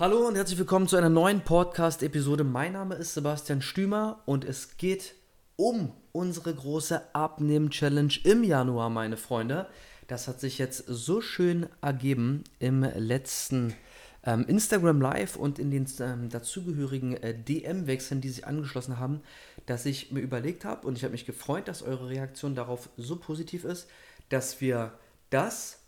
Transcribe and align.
Hallo 0.00 0.28
und 0.28 0.36
herzlich 0.36 0.60
willkommen 0.60 0.86
zu 0.86 0.94
einer 0.94 1.08
neuen 1.08 1.40
Podcast-Episode. 1.40 2.44
Mein 2.44 2.74
Name 2.74 2.94
ist 2.94 3.14
Sebastian 3.14 3.60
Stümer 3.60 4.22
und 4.26 4.44
es 4.44 4.76
geht 4.76 5.16
um 5.56 5.92
unsere 6.12 6.54
große 6.54 7.16
Abnehmen-Challenge 7.16 8.12
im 8.22 8.44
Januar, 8.44 8.90
meine 8.90 9.16
Freunde. 9.16 9.66
Das 10.06 10.28
hat 10.28 10.38
sich 10.38 10.58
jetzt 10.58 10.84
so 10.86 11.20
schön 11.20 11.66
ergeben 11.82 12.44
im 12.60 12.84
letzten 12.84 13.74
ähm, 14.22 14.44
Instagram 14.46 15.00
Live 15.00 15.34
und 15.34 15.58
in 15.58 15.72
den 15.72 15.88
ähm, 15.98 16.28
dazugehörigen 16.28 17.16
äh, 17.16 17.36
DM-Wechseln, 17.36 18.20
die 18.20 18.28
sich 18.28 18.46
angeschlossen 18.46 19.00
haben, 19.00 19.20
dass 19.66 19.84
ich 19.84 20.12
mir 20.12 20.20
überlegt 20.20 20.64
habe 20.64 20.86
und 20.86 20.96
ich 20.96 21.02
habe 21.02 21.10
mich 21.10 21.26
gefreut, 21.26 21.66
dass 21.66 21.82
eure 21.82 22.08
Reaktion 22.08 22.54
darauf 22.54 22.88
so 22.96 23.16
positiv 23.16 23.64
ist, 23.64 23.88
dass 24.28 24.60
wir 24.60 24.92
das, 25.30 25.80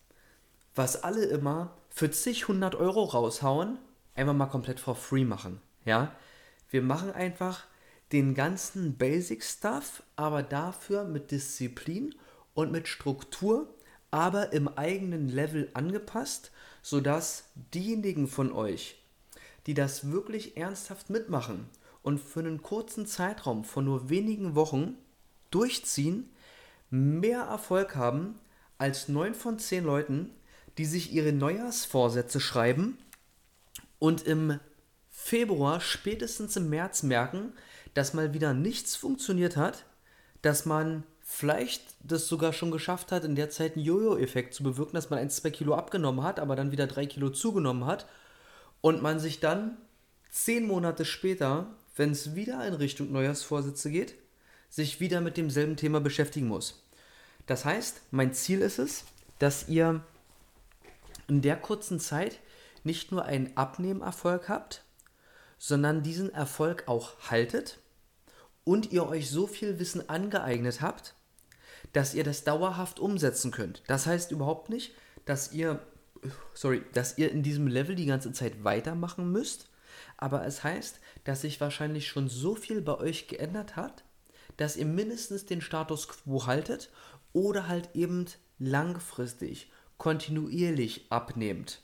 was 0.75 1.05
alle 1.05 1.27
immer 1.27 1.77
für 1.91 2.11
zig 2.11 2.49
hundert 2.49 2.75
Euro 2.75 3.05
raushauen, 3.05 3.79
einfach 4.21 4.35
mal 4.35 4.47
komplett 4.47 4.79
for 4.79 4.95
free 4.95 5.25
machen. 5.25 5.61
Ja, 5.85 6.15
wir 6.71 6.83
machen 6.83 7.11
einfach 7.11 7.65
den 8.13 8.35
ganzen 8.35 8.97
Basic 8.97 9.43
Stuff, 9.43 10.03
aber 10.17 10.43
dafür 10.43 11.05
mit 11.05 11.31
Disziplin 11.31 12.15
und 12.55 12.71
mit 12.71 12.87
Struktur, 12.87 13.75
aber 14.11 14.53
im 14.53 14.69
eigenen 14.69 15.29
Level 15.29 15.71
angepasst, 15.75 16.51
sodass 16.83 17.51
diejenigen 17.75 18.27
von 18.27 18.53
euch, 18.53 19.03
die 19.67 19.75
das 19.75 20.11
wirklich 20.11 20.57
ernsthaft 20.57 21.11
mitmachen 21.11 21.69
und 22.03 22.19
für 22.19 22.41
einen 22.41 22.63
kurzen 22.63 23.07
Zeitraum 23.07 23.65
von 23.65 23.85
nur 23.85 24.11
wenigen 24.11 24.55
Wochen 24.55 24.97
durchziehen, 25.51 26.31
mehr 26.91 27.43
Erfolg 27.43 27.95
haben 27.95 28.39
als 28.79 29.09
9 29.09 29.35
von 29.35 29.59
10 29.59 29.85
Leuten, 29.85 30.31
die 30.79 30.85
sich 30.85 31.13
ihre 31.13 31.33
Neujahrsvorsätze 31.33 32.41
schreiben 32.41 32.99
und 34.01 34.27
im 34.27 34.59
Februar, 35.11 35.81
spätestens 35.81 36.57
im 36.57 36.69
März 36.69 37.05
merken, 37.05 37.53
dass 37.95 38.15
mal 38.15 38.35
wieder 38.35 38.55
nichts 38.55 38.97
funktioniert 38.97 39.57
hat, 39.57 39.85
dass 40.43 40.67
man 40.67 41.05
vielleicht 41.21 41.83
das 42.03 42.27
sogar 42.27 42.53
schon 42.53 42.73
geschafft 42.73 43.13
hat, 43.13 43.25
in 43.25 43.37
der 43.37 43.51
Zeit 43.51 43.77
einen 43.77 43.85
Jojo-Effekt 43.85 44.55
zu 44.55 44.65
bewirken, 44.65 44.95
dass 44.95 45.11
man 45.11 45.21
ein, 45.21 45.31
zwei 45.31 45.51
Kilo 45.51 45.75
abgenommen 45.75 46.25
hat, 46.25 46.41
aber 46.41 46.57
dann 46.57 46.73
wieder 46.73 46.89
drei 46.89 47.07
Kilo 47.07 47.31
zugenommen 47.31 47.85
hat 47.85 48.07
und 48.81 49.03
man 49.03 49.21
sich 49.21 49.39
dann 49.39 49.77
zehn 50.31 50.67
Monate 50.67 51.05
später, 51.05 51.69
wenn 51.95 52.11
es 52.11 52.35
wieder 52.35 52.67
in 52.67 52.75
Richtung 52.75 53.13
Neujahrsvorsätze 53.13 53.91
geht, 53.91 54.15
sich 54.71 55.01
wieder 55.01 55.21
mit 55.21 55.37
demselben 55.37 55.77
Thema 55.77 56.01
beschäftigen 56.01 56.49
muss. 56.49 56.83
Das 57.47 57.65
heißt, 57.65 58.01
mein 58.11 58.33
Ziel 58.33 58.63
ist 58.63 58.79
es, 58.79 59.05
dass 59.39 59.69
ihr 59.69 60.03
in 61.29 61.43
der 61.43 61.57
kurzen 61.57 62.01
Zeit 62.01 62.39
nicht 62.85 63.13
nur 63.13 63.25
einen 63.25 63.57
Abnehmerfolg 63.57 64.49
habt, 64.49 64.85
sondern 65.59 66.03
diesen 66.03 66.33
Erfolg 66.33 66.85
auch 66.87 67.31
haltet 67.31 67.79
und 68.65 68.93
ihr 68.93 69.07
euch 69.07 69.31
so 69.31 69.47
viel 69.47 69.79
Wissen 69.79 70.09
angeeignet 70.09 70.81
habt, 70.81 71.15
dass 71.93 72.15
ihr 72.15 72.25
das 72.25 72.45
dauerhaft 72.45 72.99
umsetzen 72.99 73.51
könnt. 73.51 73.83
Das 73.87 74.07
heißt 74.07 74.31
überhaupt 74.31 74.71
nicht, 74.71 74.95
dass 75.27 75.53
ihr, 75.53 75.81
sorry, 76.55 76.83
dass 76.93 77.19
ihr 77.19 77.31
in 77.31 77.43
diesem 77.43 77.67
Level 77.67 77.95
die 77.95 78.07
ganze 78.07 78.33
Zeit 78.33 78.65
weitermachen 78.65 79.31
müsst, 79.31 79.69
aber 80.17 80.47
es 80.47 80.65
heißt, 80.65 81.01
dass 81.25 81.43
sich 81.43 81.61
wahrscheinlich 81.61 82.09
schon 82.09 82.29
so 82.29 82.55
viel 82.55 82.81
bei 82.81 82.97
euch 82.97 83.29
geändert 83.29 83.77
hat, 83.77 84.05
dass 84.57 84.77
ihr 84.77 84.87
mindestens 84.87 85.47
den 85.47 85.61
Status 85.61 86.09
quo 86.09 86.47
haltet 86.47 86.91
oder 87.33 87.69
halt 87.69 87.91
eben 87.95 88.27
langfristig, 88.59 89.71
kontinuierlich 89.99 91.07
abnehmt 91.11 91.83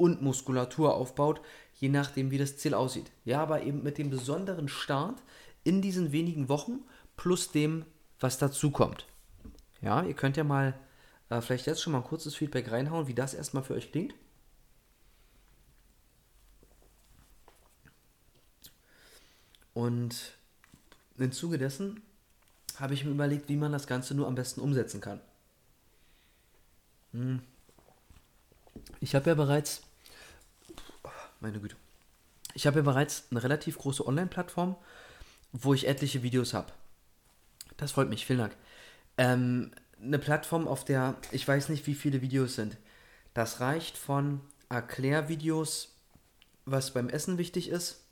und 0.00 0.22
Muskulatur 0.22 0.94
aufbaut, 0.94 1.42
je 1.74 1.90
nachdem, 1.90 2.30
wie 2.30 2.38
das 2.38 2.56
Ziel 2.56 2.72
aussieht. 2.72 3.10
Ja, 3.26 3.42
aber 3.42 3.62
eben 3.62 3.82
mit 3.82 3.98
dem 3.98 4.08
besonderen 4.08 4.66
Start 4.68 5.22
in 5.62 5.82
diesen 5.82 6.10
wenigen 6.10 6.48
Wochen 6.48 6.80
plus 7.16 7.52
dem, 7.52 7.84
was 8.18 8.38
dazu 8.38 8.70
kommt. 8.70 9.06
Ja, 9.82 10.02
ihr 10.02 10.14
könnt 10.14 10.38
ja 10.38 10.44
mal 10.44 10.74
äh, 11.28 11.42
vielleicht 11.42 11.66
jetzt 11.66 11.82
schon 11.82 11.92
mal 11.92 11.98
ein 11.98 12.04
kurzes 12.04 12.34
Feedback 12.34 12.70
reinhauen, 12.70 13.08
wie 13.08 13.14
das 13.14 13.34
erstmal 13.34 13.62
für 13.62 13.74
euch 13.74 13.92
klingt. 13.92 14.14
Und 19.74 20.32
im 21.18 21.32
Zuge 21.32 21.58
dessen 21.58 22.02
habe 22.76 22.94
ich 22.94 23.04
mir 23.04 23.10
überlegt, 23.10 23.50
wie 23.50 23.56
man 23.56 23.72
das 23.72 23.86
Ganze 23.86 24.14
nur 24.14 24.26
am 24.26 24.34
besten 24.34 24.62
umsetzen 24.62 25.02
kann. 25.02 25.20
Hm. 27.12 27.42
Ich 29.00 29.14
habe 29.14 29.28
ja 29.28 29.34
bereits 29.34 29.82
meine 31.40 31.60
Güte. 31.60 31.76
Ich 32.54 32.66
habe 32.66 32.80
ja 32.80 32.84
bereits 32.84 33.24
eine 33.30 33.42
relativ 33.42 33.78
große 33.78 34.06
Online-Plattform, 34.06 34.76
wo 35.52 35.74
ich 35.74 35.86
etliche 35.86 36.22
Videos 36.22 36.54
habe. 36.54 36.72
Das 37.76 37.92
freut 37.92 38.08
mich, 38.08 38.26
vielen 38.26 38.40
Dank. 38.40 38.56
Ähm, 39.18 39.72
eine 40.02 40.18
Plattform, 40.18 40.68
auf 40.68 40.84
der 40.84 41.16
ich 41.30 41.46
weiß 41.46 41.68
nicht, 41.68 41.86
wie 41.86 41.94
viele 41.94 42.22
Videos 42.22 42.54
sind. 42.54 42.76
Das 43.34 43.60
reicht 43.60 43.96
von 43.96 44.40
Erklärvideos, 44.68 45.96
was 46.64 46.92
beim 46.92 47.08
Essen 47.08 47.38
wichtig 47.38 47.68
ist, 47.68 48.04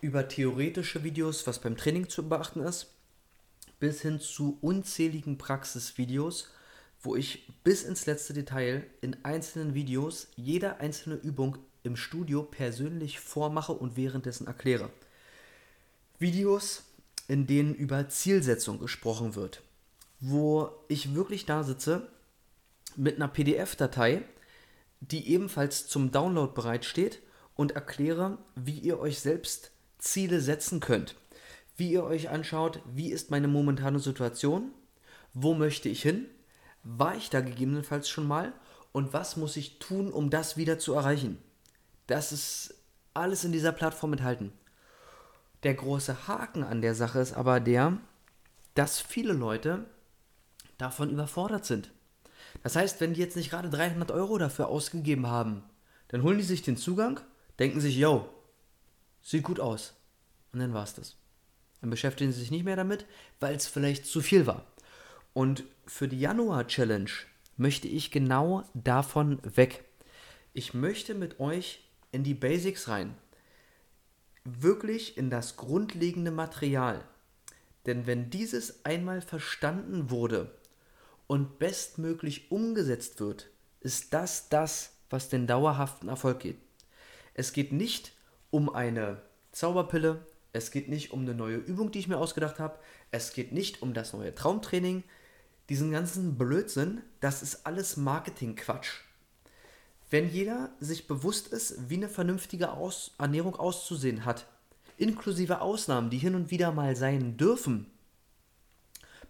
über 0.00 0.28
theoretische 0.28 1.04
Videos, 1.04 1.46
was 1.46 1.60
beim 1.60 1.76
Training 1.76 2.08
zu 2.08 2.28
beachten 2.28 2.60
ist, 2.60 2.92
bis 3.78 4.02
hin 4.02 4.20
zu 4.20 4.58
unzähligen 4.60 5.38
Praxisvideos, 5.38 6.50
wo 7.02 7.16
ich 7.16 7.52
bis 7.62 7.82
ins 7.84 8.06
letzte 8.06 8.32
Detail 8.32 8.86
in 9.00 9.16
einzelnen 9.24 9.74
Videos 9.74 10.28
jede 10.36 10.78
einzelne 10.78 11.16
Übung 11.16 11.58
im 11.84 11.96
Studio 11.96 12.42
persönlich 12.42 13.20
vormache 13.20 13.72
und 13.72 13.96
währenddessen 13.96 14.46
erkläre. 14.46 14.90
Videos, 16.18 16.84
in 17.28 17.46
denen 17.46 17.74
über 17.74 18.08
Zielsetzung 18.08 18.80
gesprochen 18.80 19.34
wird, 19.34 19.62
wo 20.20 20.70
ich 20.88 21.14
wirklich 21.14 21.46
da 21.46 21.62
sitze 21.62 22.08
mit 22.96 23.16
einer 23.16 23.28
PDF-Datei, 23.28 24.22
die 25.00 25.28
ebenfalls 25.28 25.86
zum 25.86 26.10
Download 26.10 26.52
bereitsteht 26.54 27.20
und 27.54 27.72
erkläre, 27.72 28.38
wie 28.54 28.78
ihr 28.78 28.98
euch 28.98 29.20
selbst 29.20 29.70
Ziele 29.98 30.40
setzen 30.40 30.80
könnt. 30.80 31.14
Wie 31.76 31.90
ihr 31.90 32.04
euch 32.04 32.30
anschaut, 32.30 32.80
wie 32.94 33.10
ist 33.10 33.30
meine 33.30 33.48
momentane 33.48 33.98
Situation, 33.98 34.70
wo 35.32 35.54
möchte 35.54 35.88
ich 35.88 36.02
hin, 36.02 36.26
war 36.84 37.16
ich 37.16 37.30
da 37.30 37.40
gegebenenfalls 37.40 38.08
schon 38.08 38.26
mal 38.26 38.52
und 38.92 39.12
was 39.12 39.36
muss 39.36 39.56
ich 39.56 39.78
tun, 39.80 40.12
um 40.12 40.30
das 40.30 40.56
wieder 40.56 40.78
zu 40.78 40.94
erreichen. 40.94 41.38
Das 42.06 42.32
ist 42.32 42.74
alles 43.14 43.44
in 43.44 43.52
dieser 43.52 43.72
Plattform 43.72 44.12
enthalten. 44.12 44.52
Der 45.62 45.74
große 45.74 46.28
Haken 46.28 46.62
an 46.62 46.82
der 46.82 46.94
Sache 46.94 47.20
ist 47.20 47.32
aber 47.32 47.60
der, 47.60 47.96
dass 48.74 49.00
viele 49.00 49.32
Leute 49.32 49.86
davon 50.78 51.10
überfordert 51.10 51.64
sind. 51.64 51.90
Das 52.62 52.76
heißt, 52.76 53.00
wenn 53.00 53.14
die 53.14 53.20
jetzt 53.20 53.36
nicht 53.36 53.50
gerade 53.50 53.70
300 53.70 54.10
Euro 54.10 54.38
dafür 54.38 54.68
ausgegeben 54.68 55.26
haben, 55.26 55.62
dann 56.08 56.22
holen 56.22 56.38
die 56.38 56.44
sich 56.44 56.62
den 56.62 56.76
Zugang, 56.76 57.20
denken 57.58 57.80
sich, 57.80 57.96
yo, 57.96 58.28
sieht 59.22 59.42
gut 59.42 59.60
aus. 59.60 59.94
Und 60.52 60.60
dann 60.60 60.74
war 60.74 60.84
es 60.84 60.94
das. 60.94 61.16
Dann 61.80 61.90
beschäftigen 61.90 62.32
sie 62.32 62.40
sich 62.40 62.50
nicht 62.50 62.64
mehr 62.64 62.76
damit, 62.76 63.06
weil 63.40 63.54
es 63.54 63.66
vielleicht 63.66 64.06
zu 64.06 64.20
viel 64.20 64.46
war. 64.46 64.64
Und 65.32 65.64
für 65.86 66.08
die 66.08 66.20
Januar-Challenge 66.20 67.10
möchte 67.56 67.88
ich 67.88 68.10
genau 68.10 68.64
davon 68.74 69.40
weg. 69.56 69.84
Ich 70.52 70.74
möchte 70.74 71.14
mit 71.14 71.40
euch 71.40 71.83
in 72.14 72.22
die 72.22 72.34
Basics 72.34 72.88
rein. 72.88 73.16
Wirklich 74.44 75.18
in 75.18 75.30
das 75.30 75.56
grundlegende 75.56 76.30
Material. 76.30 77.04
Denn 77.86 78.06
wenn 78.06 78.30
dieses 78.30 78.84
einmal 78.84 79.20
verstanden 79.20 80.10
wurde 80.10 80.54
und 81.26 81.58
bestmöglich 81.58 82.50
umgesetzt 82.50 83.20
wird, 83.20 83.50
ist 83.80 84.14
das 84.14 84.48
das, 84.48 84.92
was 85.10 85.28
den 85.28 85.46
dauerhaften 85.46 86.08
Erfolg 86.08 86.40
geht. 86.40 86.58
Es 87.34 87.52
geht 87.52 87.72
nicht 87.72 88.12
um 88.50 88.72
eine 88.72 89.20
Zauberpille, 89.52 90.24
es 90.52 90.70
geht 90.70 90.88
nicht 90.88 91.12
um 91.12 91.22
eine 91.22 91.34
neue 91.34 91.56
Übung, 91.56 91.90
die 91.90 91.98
ich 91.98 92.08
mir 92.08 92.16
ausgedacht 92.18 92.60
habe, 92.60 92.78
es 93.10 93.32
geht 93.32 93.52
nicht 93.52 93.82
um 93.82 93.92
das 93.92 94.12
neue 94.12 94.34
Traumtraining. 94.34 95.02
Diesen 95.68 95.90
ganzen 95.90 96.38
Blödsinn, 96.38 97.02
das 97.20 97.42
ist 97.42 97.66
alles 97.66 97.96
Marketing-Quatsch. 97.96 99.00
Wenn 100.14 100.30
jeder 100.30 100.70
sich 100.78 101.08
bewusst 101.08 101.48
ist, 101.48 101.90
wie 101.90 101.96
eine 101.96 102.08
vernünftige 102.08 102.70
Aus 102.70 103.16
Ernährung 103.18 103.56
auszusehen 103.56 104.24
hat, 104.24 104.46
inklusive 104.96 105.60
Ausnahmen, 105.60 106.08
die 106.08 106.18
hin 106.18 106.36
und 106.36 106.52
wieder 106.52 106.70
mal 106.70 106.94
sein 106.94 107.36
dürfen, 107.36 107.90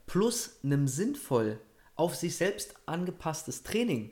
plus 0.04 0.58
einem 0.62 0.86
sinnvoll 0.86 1.58
auf 1.94 2.14
sich 2.14 2.36
selbst 2.36 2.74
angepasstes 2.84 3.62
Training, 3.62 4.10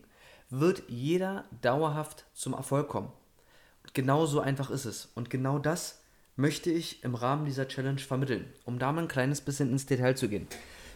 wird 0.49 0.85
jeder 0.89 1.45
dauerhaft 1.61 2.25
zum 2.33 2.55
Erfolg 2.55 2.89
kommen. 2.89 3.13
Genau 3.93 4.25
so 4.25 4.41
einfach 4.41 4.71
ist 4.71 4.87
es. 4.87 5.11
Und 5.15 5.29
genau 5.29 5.59
das 5.59 6.01
möchte 6.37 6.71
ich 6.71 7.05
im 7.05 7.15
Rahmen 7.15 7.45
dieser 7.45 7.69
Challenge 7.69 8.01
vermitteln, 8.01 8.51
um 8.65 8.79
da 8.79 8.93
mal 8.93 9.03
ein 9.03 9.09
kleines 9.09 9.43
bisschen 9.43 9.71
ins 9.71 9.85
Detail 9.85 10.15
zu 10.15 10.27
gehen. 10.27 10.49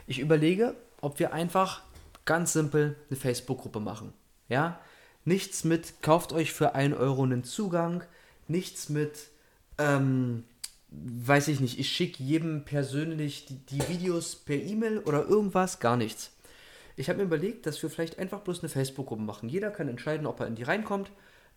Ich 0.06 0.20
überlege, 0.20 0.74
ob 1.02 1.18
wir 1.18 1.34
einfach 1.34 1.82
ganz 2.24 2.54
simpel 2.54 2.96
eine 3.10 3.18
Facebook-Gruppe 3.18 3.80
machen. 3.80 4.14
Ja, 4.48 4.80
Nichts 5.26 5.64
mit, 5.64 6.02
kauft 6.02 6.32
euch 6.32 6.52
für 6.52 6.76
1 6.76 6.96
Euro 6.96 7.24
einen 7.24 7.42
Zugang. 7.42 8.04
nichts 8.46 8.88
mit, 8.88 9.28
ähm, 9.76 10.44
weiß 10.88 11.48
ich 11.48 11.58
nicht, 11.58 11.80
ich 11.80 11.88
schicke 11.88 12.22
jedem 12.22 12.64
persönlich 12.64 13.44
die, 13.46 13.58
die 13.58 13.88
Videos 13.88 14.36
per 14.36 14.54
E-Mail 14.54 15.00
oder 15.00 15.26
irgendwas, 15.26 15.80
gar 15.80 15.96
nichts. 15.96 16.30
Ich 16.94 17.08
habe 17.08 17.18
mir 17.18 17.24
überlegt, 17.24 17.66
dass 17.66 17.82
wir 17.82 17.90
vielleicht 17.90 18.20
einfach 18.20 18.42
bloß 18.42 18.60
eine 18.60 18.68
Facebook-Gruppe 18.68 19.22
machen. 19.22 19.48
Jeder 19.48 19.72
kann 19.72 19.88
entscheiden, 19.88 20.28
ob 20.28 20.38
er 20.38 20.46
in 20.46 20.54
die 20.54 20.62
reinkommt, 20.62 21.10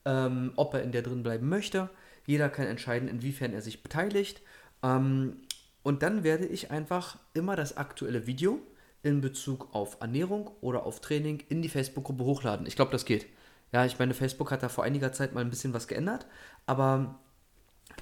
ähm, 0.03 0.51
ob 0.55 0.73
er 0.73 0.81
in 0.81 0.91
der 0.91 1.03
drin 1.03 1.21
bleiben 1.21 1.47
möchte. 1.47 1.91
Jeder 2.25 2.49
kann 2.49 2.65
entscheiden, 2.65 3.07
inwiefern 3.07 3.53
er 3.53 3.61
sich 3.61 3.83
beteiligt. 3.83 4.41
Ähm, 4.81 5.37
und 5.83 6.01
dann 6.01 6.23
werde 6.23 6.47
ich 6.47 6.71
einfach 6.71 7.19
immer 7.35 7.55
das 7.55 7.77
aktuelle 7.77 8.25
Video 8.25 8.59
in 9.03 9.21
Bezug 9.21 9.75
auf 9.75 9.97
Ernährung 10.01 10.49
oder 10.61 10.87
auf 10.87 11.01
Training 11.01 11.43
in 11.49 11.61
die 11.61 11.69
Facebook-Gruppe 11.69 12.23
hochladen. 12.23 12.65
Ich 12.65 12.75
glaube, 12.75 12.91
das 12.91 13.05
geht. 13.05 13.27
Ja, 13.71 13.85
ich 13.85 13.99
meine, 13.99 14.13
Facebook 14.13 14.51
hat 14.51 14.63
da 14.63 14.69
vor 14.69 14.83
einiger 14.83 15.11
Zeit 15.11 15.33
mal 15.33 15.41
ein 15.41 15.49
bisschen 15.49 15.73
was 15.73 15.87
geändert, 15.87 16.25
aber 16.65 17.19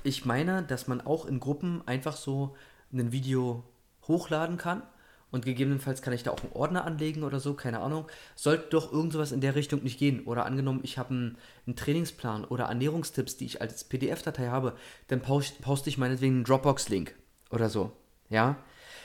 ich 0.04 0.25
meine, 0.25 0.64
dass 0.64 0.88
man 0.88 1.02
auch 1.02 1.25
in 1.25 1.40
Gruppen 1.40 1.86
einfach 1.88 2.16
so 2.16 2.56
ein 2.94 3.12
Video 3.12 3.64
hochladen 4.08 4.58
kann 4.58 4.84
und 5.30 5.44
gegebenenfalls 5.44 6.02
kann 6.02 6.14
ich 6.14 6.24
da 6.24 6.31
auch 6.31 6.42
einen 6.42 6.54
Ordner 6.54 6.86
anlegen 6.86 7.24
oder 7.24 7.40
so, 7.40 7.54
keine 7.54 7.81
Ahnung. 7.81 8.08
Sollte 8.36 8.69
doch 8.69 8.94
irgend 8.94 9.12
sowas 9.12 9.34
in 9.34 9.42
der 9.42 9.56
Richtung 9.56 9.84
nicht 9.84 10.00
gehen. 10.00 10.24
Oder 10.24 10.46
angenommen, 10.46 10.80
ich 10.84 10.98
habe 10.98 11.10
einen, 11.10 11.38
einen, 11.66 11.75
Trainingsplan 11.75 12.46
oder 12.46 12.66
Ernährungstipps, 12.66 13.36
die 13.36 13.46
ich 13.46 13.62
als 13.62 13.84
PDF-Datei 13.84 14.48
habe, 14.48 14.74
dann 15.10 15.22
post, 15.22 15.62
poste 15.62 15.90
ich 15.90 15.98
meinetwegen 15.98 16.36
einen 16.36 16.44
Dropbox-Link 16.46 17.14
oder 17.50 17.69
so. 17.69 17.92
Ja. 18.30 18.58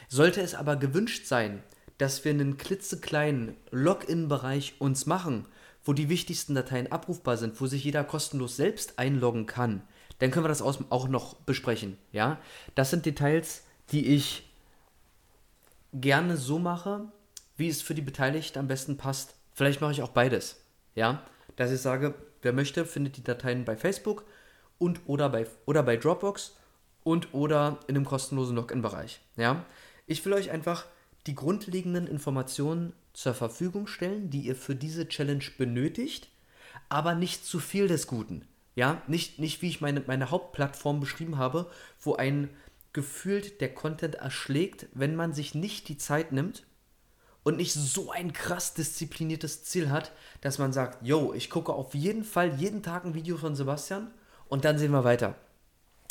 Sollte 0.08 0.40
es 0.42 0.54
aber 0.54 0.76
gewünscht 0.76 1.26
sein, 1.26 1.62
dass 1.98 2.24
wir 2.24 2.30
einen 2.30 2.56
klitzekleinen 2.56 3.56
Login-Bereich 3.70 4.74
uns 4.78 5.06
machen, 5.06 5.46
wo 5.84 5.92
die 5.92 6.08
wichtigsten 6.08 6.54
Dateien 6.54 6.90
abrufbar 6.90 7.36
sind, 7.36 7.60
wo 7.60 7.66
sich 7.66 7.84
jeder 7.84 8.04
kostenlos 8.04 8.56
selbst 8.56 8.98
einloggen 8.98 9.46
kann, 9.46 9.82
dann 10.18 10.30
können 10.30 10.44
wir 10.44 10.48
das 10.48 10.62
auch 10.62 11.08
noch 11.08 11.34
besprechen. 11.34 11.98
Ja, 12.12 12.38
das 12.74 12.90
sind 12.90 13.06
Details, 13.06 13.64
die 13.90 14.14
ich 14.14 14.48
gerne 15.92 16.36
so 16.36 16.58
mache, 16.58 17.06
wie 17.56 17.68
es 17.68 17.82
für 17.82 17.94
die 17.94 18.02
Beteiligten 18.02 18.58
am 18.58 18.68
besten 18.68 18.96
passt. 18.96 19.34
Vielleicht 19.52 19.80
mache 19.80 19.92
ich 19.92 20.02
auch 20.02 20.10
beides. 20.10 20.60
Ja, 20.94 21.22
dass 21.56 21.70
ich 21.70 21.80
sage, 21.80 22.14
wer 22.42 22.52
möchte, 22.52 22.84
findet 22.86 23.16
die 23.16 23.24
Dateien 23.24 23.64
bei 23.64 23.76
Facebook 23.76 24.24
und 24.78 25.00
oder 25.06 25.28
bei, 25.28 25.46
oder 25.66 25.82
bei 25.82 25.96
Dropbox 25.96 26.56
und 27.04 27.34
oder 27.34 27.78
in 27.88 27.96
einem 27.96 28.04
kostenlosen 28.04 28.56
Login-Bereich. 28.56 29.20
Ja, 29.36 29.64
ich 30.06 30.24
will 30.24 30.32
euch 30.32 30.50
einfach 30.50 30.86
die 31.26 31.34
grundlegenden 31.34 32.06
Informationen 32.06 32.92
zur 33.12 33.34
Verfügung 33.34 33.86
stellen, 33.86 34.30
die 34.30 34.42
ihr 34.42 34.56
für 34.56 34.74
diese 34.74 35.08
Challenge 35.08 35.44
benötigt, 35.58 36.28
aber 36.88 37.14
nicht 37.14 37.44
zu 37.44 37.60
viel 37.60 37.88
des 37.88 38.06
Guten. 38.06 38.46
Ja, 38.74 39.02
nicht, 39.06 39.38
nicht 39.38 39.60
wie 39.60 39.68
ich 39.68 39.80
meine, 39.80 40.02
meine 40.06 40.30
Hauptplattform 40.30 41.00
beschrieben 41.00 41.36
habe, 41.36 41.70
wo 42.00 42.14
ein 42.14 42.48
gefühlt 42.92 43.60
der 43.60 43.74
Content 43.74 44.16
erschlägt, 44.16 44.86
wenn 44.92 45.14
man 45.14 45.32
sich 45.32 45.54
nicht 45.54 45.88
die 45.88 45.98
Zeit 45.98 46.32
nimmt 46.32 46.64
und 47.42 47.56
nicht 47.56 47.72
so 47.72 48.10
ein 48.10 48.32
krass 48.32 48.74
diszipliniertes 48.74 49.64
Ziel 49.64 49.90
hat, 49.90 50.12
dass 50.40 50.58
man 50.58 50.72
sagt, 50.72 51.04
yo, 51.06 51.32
ich 51.34 51.50
gucke 51.50 51.72
auf 51.72 51.94
jeden 51.94 52.24
Fall 52.24 52.54
jeden 52.54 52.82
Tag 52.82 53.04
ein 53.04 53.14
Video 53.14 53.36
von 53.36 53.56
Sebastian 53.56 54.12
und 54.48 54.64
dann 54.64 54.78
sehen 54.78 54.92
wir 54.92 55.04
weiter. 55.04 55.34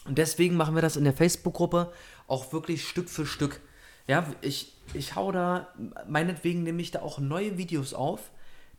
Und 0.06 0.18
deswegen 0.18 0.56
machen 0.56 0.76
wir 0.76 0.82
das 0.82 0.98
in 0.98 1.04
der 1.04 1.14
Facebook-Gruppe 1.14 1.94
auch 2.28 2.52
wirklich 2.54 2.88
Stück 2.88 3.10
für 3.10 3.26
Stück. 3.26 3.62
Ja, 4.08 4.26
ich, 4.42 4.74
ich 4.94 5.16
hau 5.16 5.32
da, 5.32 5.68
meinetwegen 6.08 6.64
nehme 6.64 6.82
ich 6.82 6.92
da 6.92 7.02
auch 7.02 7.20
neue 7.20 7.58
Videos 7.58 7.94
auf, 7.94 8.32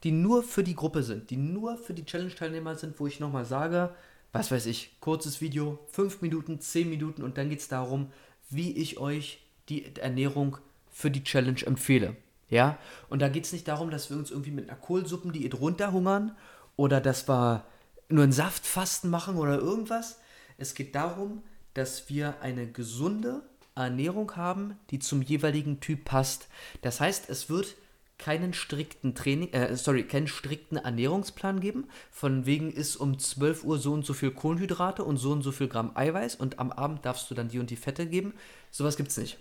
die 0.02 0.10
nur 0.10 0.42
für 0.42 0.64
die 0.64 0.74
Gruppe 0.74 1.02
sind, 1.02 1.30
die 1.30 1.36
nur 1.36 1.78
für 1.78 1.94
die 1.94 2.04
Challenge-Teilnehmer 2.04 2.74
sind, 2.74 2.98
wo 2.98 3.06
ich 3.06 3.20
nochmal 3.20 3.44
sage, 3.44 3.94
was 4.32 4.50
weiß 4.50 4.66
ich, 4.66 4.96
kurzes 5.00 5.40
Video, 5.40 5.78
5 5.92 6.22
Minuten, 6.22 6.60
10 6.60 6.88
Minuten 6.88 7.22
und 7.22 7.38
dann 7.38 7.50
geht 7.50 7.60
es 7.60 7.68
darum, 7.68 8.10
wie 8.50 8.72
ich 8.72 8.98
euch 8.98 9.40
die 9.68 9.96
Ernährung 9.96 10.58
für 10.90 11.10
die 11.10 11.22
Challenge 11.22 11.60
empfehle. 11.64 12.16
Ja, 12.48 12.78
und 13.08 13.22
da 13.22 13.28
geht 13.28 13.46
es 13.46 13.52
nicht 13.52 13.66
darum, 13.66 13.90
dass 13.90 14.10
wir 14.10 14.18
uns 14.18 14.30
irgendwie 14.30 14.50
mit 14.50 14.68
einer 14.68 14.78
Kohlsuppendiät 14.78 15.58
runterhungern 15.58 16.36
oder 16.76 17.00
dass 17.00 17.26
wir 17.26 17.64
nur 18.08 18.24
einen 18.24 18.32
Saftfasten 18.32 19.08
machen 19.08 19.36
oder 19.36 19.58
irgendwas. 19.58 20.20
Es 20.58 20.74
geht 20.74 20.94
darum, 20.94 21.42
dass 21.72 22.10
wir 22.10 22.40
eine 22.42 22.70
gesunde 22.70 23.42
Ernährung 23.74 24.36
haben, 24.36 24.76
die 24.90 24.98
zum 24.98 25.22
jeweiligen 25.22 25.80
Typ 25.80 26.04
passt. 26.04 26.48
Das 26.82 27.00
heißt, 27.00 27.28
es 27.30 27.48
wird 27.48 27.76
keinen 28.18 28.54
strikten 28.54 29.14
Training, 29.14 29.52
äh, 29.52 29.76
sorry, 29.76 30.04
keinen 30.04 30.28
strikten 30.28 30.76
Ernährungsplan 30.76 31.60
geben. 31.60 31.88
Von 32.10 32.46
wegen 32.46 32.70
ist 32.70 32.96
um 32.96 33.18
12 33.18 33.64
Uhr 33.64 33.78
so 33.78 33.92
und 33.92 34.06
so 34.06 34.14
viel 34.14 34.30
Kohlenhydrate 34.30 35.02
und 35.02 35.16
so 35.16 35.32
und 35.32 35.42
so 35.42 35.50
viel 35.50 35.68
Gramm 35.68 35.90
Eiweiß 35.96 36.36
und 36.36 36.58
am 36.58 36.70
Abend 36.70 37.04
darfst 37.04 37.30
du 37.30 37.34
dann 37.34 37.48
die 37.48 37.58
und 37.58 37.70
die 37.70 37.76
Fette 37.76 38.06
geben. 38.06 38.34
Sowas 38.70 38.96
gibt's 38.96 39.16
nicht. 39.16 39.38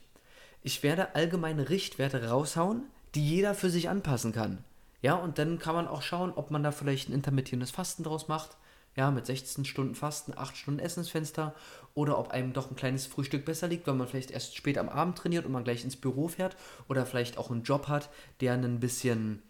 Ich 0.63 0.81
werde 0.81 1.15
allgemeine 1.15 1.69
Richtwerte 1.69 2.29
raushauen, 2.29 2.83
die 3.13 3.27
jeder 3.27 3.53
für 3.53 3.69
sich 3.69 3.89
anpassen 3.89 4.31
kann. 4.31 4.63
Ja, 5.01 5.15
und 5.15 5.37
dann 5.37 5.59
kann 5.59 5.75
man 5.75 5.87
auch 5.87 6.01
schauen, 6.01 6.31
ob 6.35 6.51
man 6.51 6.63
da 6.63 6.71
vielleicht 6.71 7.09
ein 7.09 7.13
intermittierendes 7.13 7.71
Fasten 7.71 8.03
draus 8.03 8.27
macht 8.27 8.57
ja, 8.95 9.11
mit 9.11 9.25
16 9.25 9.65
Stunden 9.65 9.95
Fasten, 9.95 10.33
8 10.37 10.55
Stunden 10.57 10.79
Essensfenster 10.79 11.55
oder 11.93 12.17
ob 12.17 12.31
einem 12.31 12.53
doch 12.53 12.69
ein 12.69 12.75
kleines 12.75 13.05
Frühstück 13.05 13.45
besser 13.45 13.67
liegt, 13.67 13.87
weil 13.87 13.95
man 13.95 14.07
vielleicht 14.07 14.31
erst 14.31 14.55
spät 14.55 14.77
am 14.77 14.89
Abend 14.89 15.17
trainiert 15.17 15.45
und 15.45 15.51
man 15.51 15.63
gleich 15.63 15.83
ins 15.83 15.95
Büro 15.95 16.27
fährt 16.27 16.57
oder 16.87 17.05
vielleicht 17.05 17.37
auch 17.37 17.51
einen 17.51 17.63
Job 17.63 17.87
hat, 17.87 18.09
der 18.41 18.53
ein 18.53 18.79
bisschen 18.79 19.41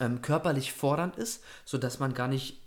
ähm, 0.00 0.22
körperlich 0.22 0.72
fordernd 0.72 1.16
ist, 1.16 1.42
sodass 1.64 1.98
man 1.98 2.14
gar 2.14 2.28
nicht 2.28 2.60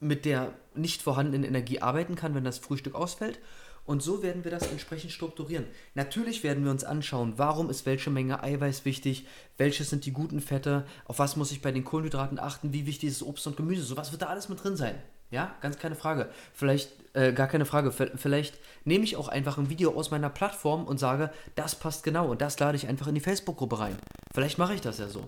mit 0.00 0.24
der 0.24 0.52
nicht 0.74 1.02
vorhandenen 1.02 1.44
Energie 1.44 1.80
arbeiten 1.80 2.14
kann, 2.14 2.34
wenn 2.34 2.44
das 2.44 2.58
Frühstück 2.58 2.94
ausfällt 2.94 3.40
und 3.84 4.02
so 4.02 4.22
werden 4.22 4.44
wir 4.44 4.50
das 4.50 4.66
entsprechend 4.66 5.12
strukturieren. 5.12 5.66
Natürlich 5.94 6.42
werden 6.42 6.64
wir 6.64 6.70
uns 6.70 6.84
anschauen, 6.84 7.34
warum 7.36 7.70
ist 7.70 7.86
welche 7.86 8.10
Menge 8.10 8.42
Eiweiß 8.42 8.84
wichtig, 8.84 9.26
welche 9.58 9.84
sind 9.84 10.06
die 10.06 10.12
guten 10.12 10.40
Fette, 10.40 10.86
auf 11.04 11.18
was 11.18 11.36
muss 11.36 11.52
ich 11.52 11.62
bei 11.62 11.72
den 11.72 11.84
Kohlenhydraten 11.84 12.38
achten, 12.38 12.72
wie 12.72 12.86
wichtig 12.86 13.10
ist 13.10 13.22
Obst 13.22 13.46
und 13.46 13.56
Gemüse, 13.56 13.82
sowas 13.82 14.12
wird 14.12 14.22
da 14.22 14.26
alles 14.26 14.48
mit 14.48 14.62
drin 14.62 14.76
sein. 14.76 14.96
Ja, 15.30 15.54
ganz 15.60 15.78
keine 15.78 15.96
Frage. 15.96 16.30
Vielleicht, 16.52 16.92
äh, 17.14 17.32
gar 17.32 17.48
keine 17.48 17.64
Frage. 17.64 17.90
Vielleicht 17.90 18.58
nehme 18.84 19.04
ich 19.04 19.16
auch 19.16 19.28
einfach 19.28 19.58
ein 19.58 19.68
Video 19.68 19.92
aus 19.92 20.10
meiner 20.10 20.30
Plattform 20.30 20.84
und 20.84 20.98
sage, 20.98 21.30
das 21.56 21.74
passt 21.74 22.04
genau 22.04 22.30
und 22.30 22.40
das 22.40 22.58
lade 22.60 22.76
ich 22.76 22.86
einfach 22.86 23.08
in 23.08 23.16
die 23.16 23.20
Facebook-Gruppe 23.20 23.80
rein. 23.80 23.96
Vielleicht 24.32 24.58
mache 24.58 24.74
ich 24.74 24.80
das 24.80 24.98
ja 24.98 25.08
so. 25.08 25.24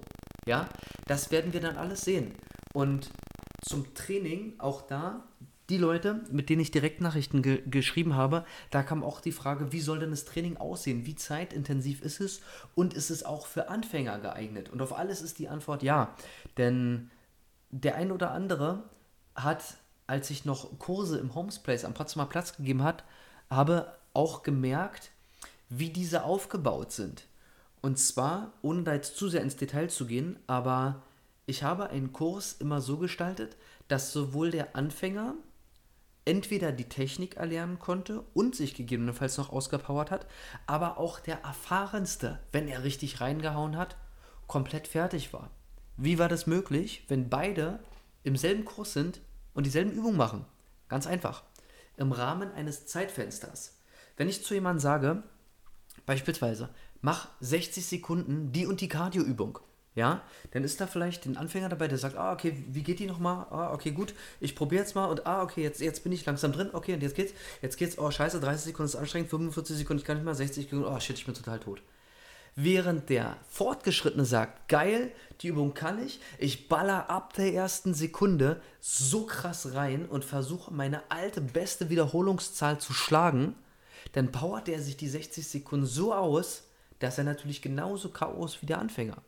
Ja, 0.47 0.69
das 1.07 1.33
werden 1.33 1.53
wir 1.53 1.61
dann 1.61 1.77
alles 1.77 2.03
sehen. 2.03 2.35
Und 2.73 3.11
zum 3.63 3.95
Training, 3.95 4.55
auch 4.59 4.83
da 4.83 5.25
die 5.69 5.79
Leute, 5.79 6.21
mit 6.31 6.49
denen 6.49 6.61
ich 6.61 6.71
Direktnachrichten 6.71 7.43
ge 7.43 7.63
geschrieben 7.67 8.15
habe, 8.15 8.45
da 8.71 8.83
kam 8.83 9.03
auch 9.03 9.21
die 9.21 9.33
Frage, 9.33 9.73
wie 9.73 9.81
soll 9.81 9.99
denn 9.99 10.11
das 10.11 10.25
Training 10.25 10.57
aussehen? 10.57 11.07
Wie 11.07 11.17
zeitintensiv 11.17 12.03
ist 12.03 12.21
es? 12.21 12.41
Und 12.75 12.95
ist 12.95 13.11
es 13.11 13.25
auch 13.25 13.47
für 13.47 13.69
Anfänger 13.69 14.19
geeignet? 14.21 14.69
Und 14.69 14.81
auf 14.81 14.97
alles 14.97 15.23
ist 15.23 15.39
die 15.39 15.49
Antwort 15.49 15.83
ja. 15.83 16.15
Denn 16.57 17.11
der 17.71 17.97
ein 17.97 18.13
oder 18.13 18.31
andere 18.31 18.85
hat, 19.35 19.79
als 20.07 20.31
ich 20.31 20.45
noch 20.45 20.79
Kurse 20.79 21.19
im 21.19 21.35
Homesplace 21.35 21.85
am 21.85 21.95
Potsdamer 21.95 22.29
Platz 22.29 22.57
gegeben 22.57 22.83
hat, 22.83 23.05
habe 23.51 23.93
auch 24.15 24.43
gemerkt, 24.43 25.11
wie 25.69 25.91
diese 25.91 26.25
aufgebaut 26.25 26.93
sind. 26.93 27.27
Und 27.83 27.99
zwar, 27.99 28.53
ohne 28.63 28.83
da 28.83 28.95
jetzt 28.95 29.17
zu 29.17 29.29
sehr 29.29 29.43
ins 29.43 29.57
Detail 29.57 29.91
zu 29.91 30.07
gehen, 30.07 30.39
aber 30.47 31.03
ich 31.45 31.63
habe 31.63 31.91
einen 31.91 32.13
Kurs 32.13 32.57
immer 32.59 32.81
so 32.81 32.99
gestaltet, 32.99 33.57
dass 33.89 34.13
sowohl 34.13 34.51
der 34.51 34.75
Anfänger 34.75 35.35
entweder 36.27 36.73
die 36.73 36.89
Technik 36.89 37.37
erlernen 37.37 37.79
konnte 37.79 38.23
und 38.35 38.55
sich 38.55 38.75
gegebenenfalls 38.75 39.39
noch 39.39 39.51
ausgepowert 39.51 40.11
hat, 40.11 40.27
aber 40.67 40.99
auch 40.99 41.21
der 41.21 41.43
erfahrenste, 41.43 42.41
wenn 42.53 42.69
er 42.69 42.85
richtig 42.85 43.21
reingehauen 43.21 43.77
hat, 43.77 43.97
komplett 44.47 44.89
fertig 44.89 45.33
war. 45.33 45.51
Wie 45.97 46.19
war 46.19 46.29
das 46.29 46.47
möglich, 46.47 47.05
wenn 47.09 47.31
beide 47.31 47.81
im 48.23 48.37
selben 48.37 48.65
Kurs 48.65 48.93
sind 48.93 49.21
und 49.55 49.65
dieselben 49.65 49.93
Übungen 49.93 50.17
machen? 50.17 50.45
Ganz 50.89 51.07
einfach. 51.07 51.45
Im 51.97 52.13
Rahmen 52.13 52.53
eines 52.53 52.87
Zeitfensters. 52.87 53.79
Wenn 54.17 54.29
ich 54.29 54.45
zu 54.45 54.53
jemandem 54.53 54.81
sage, 54.81 55.23
beispielsweise, 56.05 56.69
mach 57.01 57.29
60 57.41 57.87
Sekunden 57.87 58.53
die 58.53 58.67
und 58.67 58.81
die 58.81 58.89
Cardioübung, 58.89 59.59
ja, 59.97 60.23
dann 60.53 60.63
ist 60.63 60.81
da 60.81 60.87
vielleicht 60.87 61.25
ein 61.25 61.39
Anfänger 61.39 61.71
dabei, 61.71 61.89
der 61.89 61.97
sagt, 61.97 62.17
ah, 62.17 62.33
okay, 62.33 62.55
wie 62.69 62.83
geht 62.83 62.99
die 62.99 63.07
nochmal? 63.07 63.47
Ah, 63.51 63.73
okay, 63.73 63.91
gut, 63.91 64.15
ich 64.41 64.55
probiere 64.55 64.83
jetzt 64.83 64.95
mal 64.95 65.07
und 65.07 65.27
ah, 65.27 65.43
okay, 65.43 65.63
jetzt, 65.63 65.81
jetzt 65.81 66.05
bin 66.05 66.13
ich 66.13 66.25
langsam 66.27 66.53
drin, 66.53 66.69
okay, 66.75 66.95
und 66.95 67.03
jetzt 67.03 67.17
geht's, 67.17 67.33
jetzt 67.63 67.79
geht's, 67.79 67.99
oh, 67.99 68.11
scheiße, 68.11 68.39
30 68.39 68.67
Sekunden 68.67 68.91
ist 68.91 68.97
anstrengend, 68.97 69.31
45 69.31 69.79
Sekunden, 69.79 70.01
ich 70.01 70.07
kann 70.07 70.19
nicht 70.19 70.25
mehr, 70.25 70.35
60 70.35 70.65
Sekunden, 70.65 70.85
oh, 70.85 71.01
shit, 71.01 71.19
ich 71.19 71.25
bin 71.25 71.35
total 71.35 71.59
tot. 71.59 71.81
Während 72.55 73.09
der 73.09 73.39
Fortgeschrittene 73.49 74.27
sagt, 74.27 74.69
geil, 74.69 75.13
die 75.41 75.49
Übung 75.49 75.73
kann 75.73 76.05
ich, 76.05 76.21
ich 76.39 76.69
baller 76.69 77.09
ab 77.09 77.33
der 77.33 77.55
ersten 77.55 77.95
Sekunde 77.95 78.61
so 78.81 79.25
krass 79.25 79.75
rein 79.75 80.07
und 80.07 80.25
versuche 80.25 80.73
meine 80.73 81.11
alte 81.11 81.41
beste 81.41 81.89
Wiederholungszahl 81.89 82.79
zu 82.79 82.93
schlagen, 82.93 83.55
dann 84.13 84.31
powert 84.31 84.69
er 84.69 84.81
sich 84.81 84.97
die 84.99 85.09
60 85.09 85.47
Sekunden 85.47 85.87
so 85.87 86.15
aus, 86.15 86.65
dass 86.99 87.19
er 87.19 87.25
natürlich 87.25 87.63
genauso 87.63 88.11
ist 88.45 88.63
wie 88.63 88.67
der 88.67 88.79
Anfänger. 88.79 89.23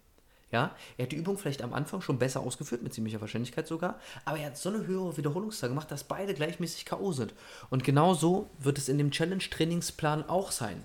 Ja, 0.50 0.74
er 0.96 1.04
hat 1.04 1.12
die 1.12 1.16
Übung 1.16 1.36
vielleicht 1.36 1.62
am 1.62 1.74
Anfang 1.74 2.00
schon 2.00 2.18
besser 2.18 2.40
ausgeführt, 2.40 2.82
mit 2.82 2.94
ziemlicher 2.94 3.20
Wahrscheinlichkeit 3.20 3.66
sogar, 3.66 4.00
aber 4.24 4.38
er 4.38 4.46
hat 4.46 4.56
so 4.56 4.70
eine 4.70 4.86
höhere 4.86 5.16
Wiederholungszahl 5.16 5.68
gemacht, 5.68 5.90
dass 5.90 6.04
beide 6.04 6.32
gleichmäßig 6.32 6.86
K.O. 6.86 7.12
sind. 7.12 7.34
Und 7.68 7.84
genau 7.84 8.14
so 8.14 8.48
wird 8.58 8.78
es 8.78 8.88
in 8.88 8.96
dem 8.96 9.10
Challenge-Trainingsplan 9.10 10.28
auch 10.28 10.50
sein. 10.50 10.82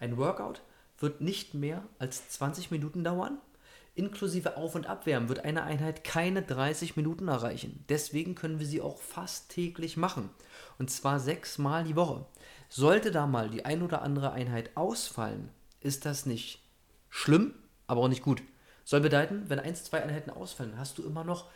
Ein 0.00 0.16
Workout 0.16 0.62
wird 0.98 1.20
nicht 1.20 1.54
mehr 1.54 1.82
als 1.98 2.28
20 2.28 2.70
Minuten 2.70 3.04
dauern. 3.04 3.38
Inklusive 3.94 4.56
Auf- 4.56 4.76
und 4.76 4.86
Abwärmen 4.86 5.28
wird 5.28 5.44
eine 5.44 5.64
Einheit 5.64 6.04
keine 6.04 6.42
30 6.42 6.96
Minuten 6.96 7.26
erreichen. 7.28 7.84
Deswegen 7.88 8.36
können 8.36 8.60
wir 8.60 8.66
sie 8.66 8.80
auch 8.80 9.00
fast 9.00 9.50
täglich 9.50 9.96
machen. 9.96 10.30
Und 10.78 10.90
zwar 10.90 11.18
sechsmal 11.18 11.84
die 11.84 11.96
Woche. 11.96 12.24
Sollte 12.68 13.10
da 13.10 13.26
mal 13.26 13.50
die 13.50 13.64
ein 13.64 13.82
oder 13.82 14.02
andere 14.02 14.32
Einheit 14.32 14.76
ausfallen, 14.76 15.50
ist 15.80 16.04
das 16.04 16.26
nicht 16.26 16.62
schlimm, 17.08 17.54
aber 17.86 18.02
auch 18.02 18.08
nicht 18.08 18.22
gut. 18.22 18.42
Soll 18.88 19.00
bedeuten, 19.00 19.44
wenn 19.48 19.58
eins, 19.58 19.84
zwei 19.84 20.02
Einheiten 20.02 20.30
ausfallen, 20.30 20.78
hast 20.78 20.96
du 20.96 21.02
immer 21.02 21.22
noch 21.22 21.50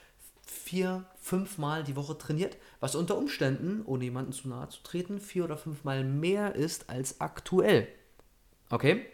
vier, 0.47 1.07
fünf 1.19 1.57
Mal 1.57 1.83
die 1.83 1.97
Woche 1.97 2.19
trainiert, 2.19 2.59
was 2.79 2.95
unter 2.95 3.17
Umständen, 3.17 3.81
ohne 3.87 4.05
jemanden 4.05 4.33
zu 4.33 4.49
nahe 4.49 4.69
zu 4.69 4.83
treten, 4.83 5.19
vier 5.19 5.45
oder 5.45 5.57
fünf 5.57 5.83
Mal 5.83 6.05
mehr 6.05 6.55
ist 6.55 6.91
als 6.91 7.23
aktuell. 7.23 7.89
Okay? 8.69 9.07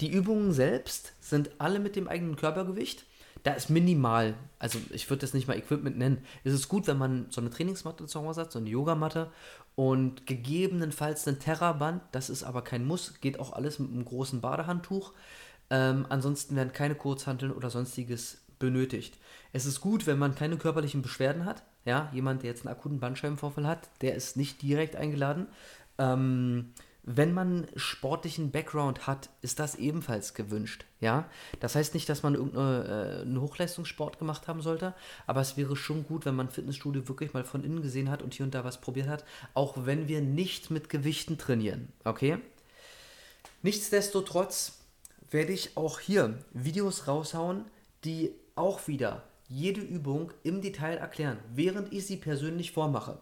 Die 0.00 0.10
Übungen 0.10 0.54
selbst 0.54 1.12
sind 1.20 1.50
alle 1.58 1.80
mit 1.80 1.96
dem 1.96 2.08
eigenen 2.08 2.36
Körpergewicht. 2.36 3.04
Da 3.42 3.52
ist 3.52 3.68
minimal, 3.68 4.32
also 4.58 4.78
ich 4.88 5.10
würde 5.10 5.20
das 5.20 5.34
nicht 5.34 5.46
mal 5.46 5.58
Equipment 5.58 5.98
nennen. 5.98 6.24
Es 6.44 6.54
ist 6.54 6.70
gut, 6.70 6.86
wenn 6.86 6.96
man 6.96 7.26
so 7.28 7.42
eine 7.42 7.50
Trainingsmatte 7.50 8.06
zu 8.06 8.22
Hause 8.22 8.40
hat, 8.40 8.52
so 8.52 8.58
eine 8.58 8.70
Yogamatte 8.70 9.30
und 9.74 10.26
gegebenenfalls 10.26 11.28
ein 11.28 11.40
Terraband. 11.40 12.00
Das 12.12 12.30
ist 12.30 12.42
aber 12.42 12.62
kein 12.62 12.86
Muss, 12.86 13.20
geht 13.20 13.38
auch 13.38 13.52
alles 13.52 13.78
mit 13.78 13.90
einem 13.90 14.06
großen 14.06 14.40
Badehandtuch. 14.40 15.12
Ähm, 15.70 16.06
ansonsten 16.08 16.56
werden 16.56 16.72
keine 16.72 16.94
Kurzhanteln 16.94 17.52
oder 17.52 17.70
sonstiges 17.70 18.38
benötigt. 18.58 19.18
Es 19.52 19.66
ist 19.66 19.80
gut, 19.80 20.06
wenn 20.06 20.18
man 20.18 20.34
keine 20.34 20.56
körperlichen 20.56 21.02
Beschwerden 21.02 21.44
hat. 21.44 21.62
Ja, 21.84 22.10
jemand, 22.12 22.42
der 22.42 22.50
jetzt 22.50 22.66
einen 22.66 22.74
akuten 22.74 23.00
Bandscheibenvorfall 23.00 23.66
hat, 23.66 23.90
der 24.00 24.14
ist 24.14 24.36
nicht 24.36 24.62
direkt 24.62 24.96
eingeladen. 24.96 25.48
Ähm, 25.98 26.72
wenn 27.06 27.34
man 27.34 27.66
sportlichen 27.76 28.50
Background 28.50 29.06
hat, 29.06 29.28
ist 29.42 29.58
das 29.58 29.74
ebenfalls 29.74 30.32
gewünscht. 30.32 30.86
Ja, 31.00 31.28
das 31.60 31.74
heißt 31.74 31.92
nicht, 31.92 32.08
dass 32.08 32.22
man 32.22 32.34
irgendeinen 32.34 33.36
äh, 33.36 33.40
Hochleistungssport 33.40 34.18
gemacht 34.18 34.48
haben 34.48 34.62
sollte, 34.62 34.94
aber 35.26 35.42
es 35.42 35.58
wäre 35.58 35.76
schon 35.76 36.06
gut, 36.06 36.24
wenn 36.24 36.34
man 36.34 36.48
Fitnessstudio 36.48 37.06
wirklich 37.06 37.34
mal 37.34 37.44
von 37.44 37.62
innen 37.62 37.82
gesehen 37.82 38.10
hat 38.10 38.22
und 38.22 38.32
hier 38.32 38.44
und 38.46 38.54
da 38.54 38.64
was 38.64 38.80
probiert 38.80 39.08
hat, 39.08 39.24
auch 39.52 39.84
wenn 39.84 40.08
wir 40.08 40.22
nicht 40.22 40.70
mit 40.70 40.88
Gewichten 40.88 41.36
trainieren. 41.36 41.92
Okay? 42.04 42.38
Nichtsdestotrotz 43.62 44.78
werde 45.30 45.52
ich 45.52 45.76
auch 45.76 46.00
hier 46.00 46.38
Videos 46.52 47.06
raushauen, 47.08 47.64
die 48.04 48.32
auch 48.54 48.86
wieder 48.86 49.24
jede 49.48 49.80
Übung 49.80 50.32
im 50.42 50.60
Detail 50.60 50.96
erklären, 50.96 51.38
während 51.54 51.92
ich 51.92 52.06
sie 52.06 52.16
persönlich 52.16 52.72
vormache. 52.72 53.18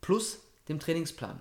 Plus 0.00 0.40
dem 0.68 0.78
Trainingsplan. 0.78 1.40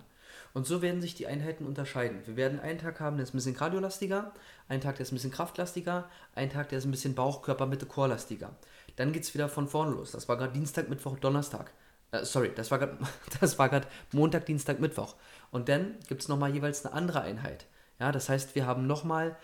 Und 0.53 0.67
so 0.67 0.81
werden 0.81 1.01
sich 1.01 1.15
die 1.15 1.25
Einheiten 1.25 1.65
unterscheiden. 1.65 2.21
Wir 2.25 2.35
werden 2.35 2.59
einen 2.59 2.77
Tag 2.77 2.99
haben, 2.99 3.17
der 3.17 3.23
ist 3.23 3.33
ein 3.33 3.37
bisschen 3.37 3.55
kardiolastiger, 3.55 4.33
einen 4.67 4.81
Tag, 4.81 4.97
der 4.97 5.03
ist 5.03 5.11
ein 5.11 5.15
bisschen 5.15 5.31
kraftlastiger, 5.31 6.09
einen 6.35 6.51
Tag, 6.51 6.69
der 6.69 6.77
ist 6.77 6.85
ein 6.85 6.91
bisschen 6.91 7.15
Bauchkörper, 7.15 7.65
Mitte, 7.65 7.87
Chorlastiger. 7.87 8.51
Dann 8.95 9.13
geht 9.13 9.23
es 9.23 9.33
wieder 9.33 9.49
von 9.49 9.67
vorne 9.67 9.91
los. 9.91 10.11
Das 10.11 10.29
war 10.29 10.37
gerade 10.37 10.53
Dienstag, 10.53 10.89
Mittwoch, 10.89 11.17
Donnerstag. 11.17 11.73
Äh, 12.11 12.23
sorry, 12.25 12.51
das 12.55 12.69
war 12.69 12.77
gerade 12.77 13.87
Montag, 14.11 14.45
Dienstag, 14.45 14.79
Mittwoch. 14.79 15.15
Und 15.49 15.69
dann 15.69 15.95
gibt 16.07 16.21
es 16.21 16.27
nochmal 16.27 16.53
jeweils 16.53 16.85
eine 16.85 16.93
andere 16.93 17.21
Einheit. 17.21 17.65
Ja, 17.99 18.11
das 18.11 18.29
heißt, 18.29 18.53
wir 18.53 18.67
haben 18.67 18.85
nochmal 18.85 19.35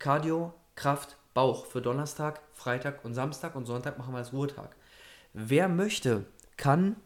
Cardio, 0.00 0.54
Kraft, 0.74 1.16
Bauch 1.34 1.66
für 1.66 1.82
Donnerstag, 1.82 2.40
Freitag 2.54 3.04
und 3.04 3.14
Samstag 3.14 3.54
und 3.54 3.66
Sonntag 3.66 3.98
machen 3.98 4.14
wir 4.14 4.18
als 4.18 4.32
Ruhetag. 4.32 4.74
Wer 5.34 5.68
möchte, 5.68 6.24
kann 6.56 6.96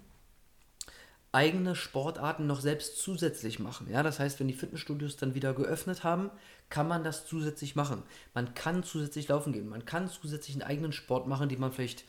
eigene 1.33 1.75
Sportarten 1.75 2.47
noch 2.47 2.61
selbst 2.61 2.99
zusätzlich 2.99 3.59
machen. 3.59 3.91
Ja, 3.91 4.05
das 4.05 4.21
heißt, 4.21 4.39
wenn 4.39 4.47
die 4.47 4.55
Fitnessstudios 4.55 5.17
dann 5.17 5.35
wieder 5.35 5.53
geöffnet 5.53 6.05
haben, 6.05 6.31
kann 6.71 6.87
man 6.87 7.03
das 7.03 7.27
zusätzlich 7.27 7.75
machen. 7.75 8.05
Man 8.33 8.55
kann 8.55 8.85
zusätzlich 8.85 9.27
laufen 9.27 9.53
gehen, 9.53 9.69
man 9.69 9.85
kann 9.85 10.09
zusätzlich 10.09 10.55
einen 10.55 10.63
eigenen 10.63 10.93
Sport 10.93 11.27
machen, 11.27 11.49
den 11.49 11.59
man 11.59 11.73
vielleicht 11.73 12.05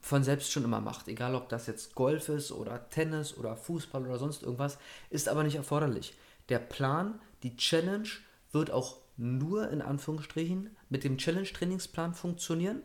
von 0.00 0.24
selbst 0.24 0.50
schon 0.50 0.64
immer 0.64 0.80
macht. 0.80 1.06
Egal, 1.06 1.36
ob 1.36 1.48
das 1.48 1.68
jetzt 1.68 1.94
Golf 1.94 2.28
ist 2.28 2.50
oder 2.50 2.88
Tennis 2.90 3.36
oder 3.38 3.56
Fußball 3.56 4.04
oder 4.04 4.18
sonst 4.18 4.42
irgendwas, 4.42 4.78
ist 5.10 5.28
aber 5.28 5.44
nicht 5.44 5.54
erforderlich. 5.54 6.14
Der 6.48 6.58
Plan, 6.58 7.20
die 7.44 7.56
Challenge 7.56 8.08
wird 8.50 8.72
auch 8.72 9.03
nur 9.16 9.70
in 9.70 9.82
Anführungsstrichen 9.82 10.76
mit 10.88 11.04
dem 11.04 11.18
Challenge-Trainingsplan 11.18 12.14
funktionieren 12.14 12.82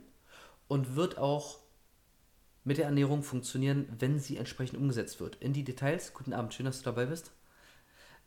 und 0.68 0.96
wird 0.96 1.18
auch 1.18 1.60
mit 2.64 2.78
der 2.78 2.86
Ernährung 2.86 3.24
funktionieren, 3.24 3.88
wenn 3.98 4.20
sie 4.20 4.38
entsprechend 4.38 4.78
umgesetzt 4.78 5.20
wird. 5.20 5.36
In 5.38 5.54
die 5.54 5.64
Details, 5.64 6.14
guten 6.14 6.34
Abend, 6.34 6.54
schön, 6.54 6.66
dass 6.66 6.80
du 6.80 6.86
dabei 6.86 7.08
bist. 7.08 7.32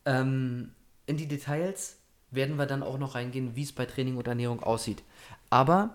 Ähm, 0.05 0.73
in 1.07 1.17
die 1.17 1.29
Details 1.29 1.99
werden 2.31 2.57
wir 2.57 2.67
dann 2.67 2.83
auch 2.83 2.99
noch 2.99 3.15
reingehen, 3.15 3.55
wie 3.55 3.63
es 3.63 3.73
bei 3.73 3.87
Training 3.87 4.17
und 4.17 4.27
Ernährung 4.27 4.63
aussieht. 4.63 5.03
Aber 5.51 5.95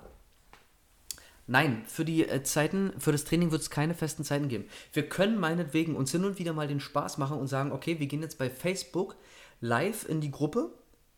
nein, 1.47 1.83
für 1.87 2.05
die 2.05 2.27
äh, 2.27 2.43
Zeiten, 2.43 2.93
für 2.99 3.11
das 3.11 3.25
Training 3.25 3.51
wird 3.51 3.63
es 3.63 3.69
keine 3.69 3.95
festen 3.95 4.23
Zeiten 4.23 4.47
geben. 4.47 4.65
Wir 4.93 5.09
können 5.09 5.39
meinetwegen 5.39 5.95
uns 5.95 6.11
hin 6.11 6.23
und 6.23 6.39
wieder 6.39 6.53
mal 6.53 6.67
den 6.67 6.79
Spaß 6.79 7.17
machen 7.17 7.39
und 7.39 7.47
sagen, 7.47 7.71
okay, 7.71 7.99
wir 7.99 8.07
gehen 8.07 8.21
jetzt 8.21 8.37
bei 8.37 8.49
Facebook 8.49 9.17
live 9.59 10.07
in 10.07 10.21
die 10.21 10.31
Gruppe 10.31 10.71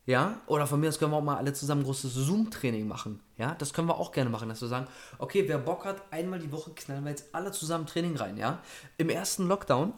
ja, 0.10 0.42
oder 0.48 0.66
von 0.66 0.80
mir 0.80 0.90
aus 0.90 0.98
können 0.98 1.12
wir 1.12 1.18
auch 1.18 1.24
mal 1.24 1.38
alle 1.38 1.54
zusammen 1.54 1.82
ein 1.82 1.86
großes 1.86 2.12
Zoom-Training 2.16 2.88
machen. 2.88 3.20
Ja, 3.38 3.54
das 3.54 3.74
können 3.74 3.88
wir 3.88 4.00
auch 4.00 4.12
gerne 4.12 4.32
machen, 4.32 4.50
dass 4.50 4.60
wir 4.60 4.68
sagen, 4.68 4.88
okay, 5.20 5.44
wer 5.46 5.60
Bock 5.60 5.86
hat, 5.86 6.02
einmal 6.10 6.40
die 6.40 6.52
Woche 6.52 6.72
knallen 6.72 7.04
wir 7.04 7.12
jetzt 7.12 7.26
alle 7.32 7.52
zusammen 7.52 7.86
Training 7.86 8.16
rein. 8.18 8.36
Ja, 8.36 8.60
im 8.98 9.10
ersten 9.10 9.48
Lockdown, 9.48 9.94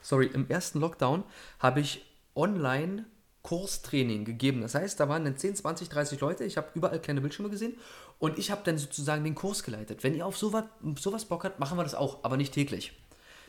sorry, 0.00 0.30
im 0.32 0.48
ersten 0.48 0.80
Lockdown 0.80 1.22
habe 1.58 1.80
ich 1.80 2.02
online 2.34 3.04
Kurstraining 3.42 4.24
gegeben. 4.24 4.62
Das 4.62 4.74
heißt, 4.74 4.98
da 4.98 5.10
waren 5.10 5.22
dann 5.26 5.36
10, 5.36 5.56
20, 5.56 5.90
30 5.90 6.20
Leute. 6.20 6.44
Ich 6.44 6.56
habe 6.56 6.68
überall 6.72 6.98
kleine 6.98 7.20
Bildschirme 7.20 7.50
gesehen 7.50 7.74
und 8.18 8.38
ich 8.38 8.50
habe 8.50 8.62
dann 8.64 8.78
sozusagen 8.78 9.22
den 9.22 9.34
Kurs 9.34 9.64
geleitet. 9.64 10.02
Wenn 10.02 10.14
ihr 10.14 10.24
auf 10.24 10.38
sowas, 10.38 10.64
sowas 10.98 11.26
Bock 11.26 11.44
habt, 11.44 11.60
machen 11.60 11.76
wir 11.76 11.82
das 11.82 11.94
auch, 11.94 12.24
aber 12.24 12.38
nicht 12.38 12.54
täglich. 12.54 12.98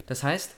Das 0.05 0.21
heißt, 0.21 0.51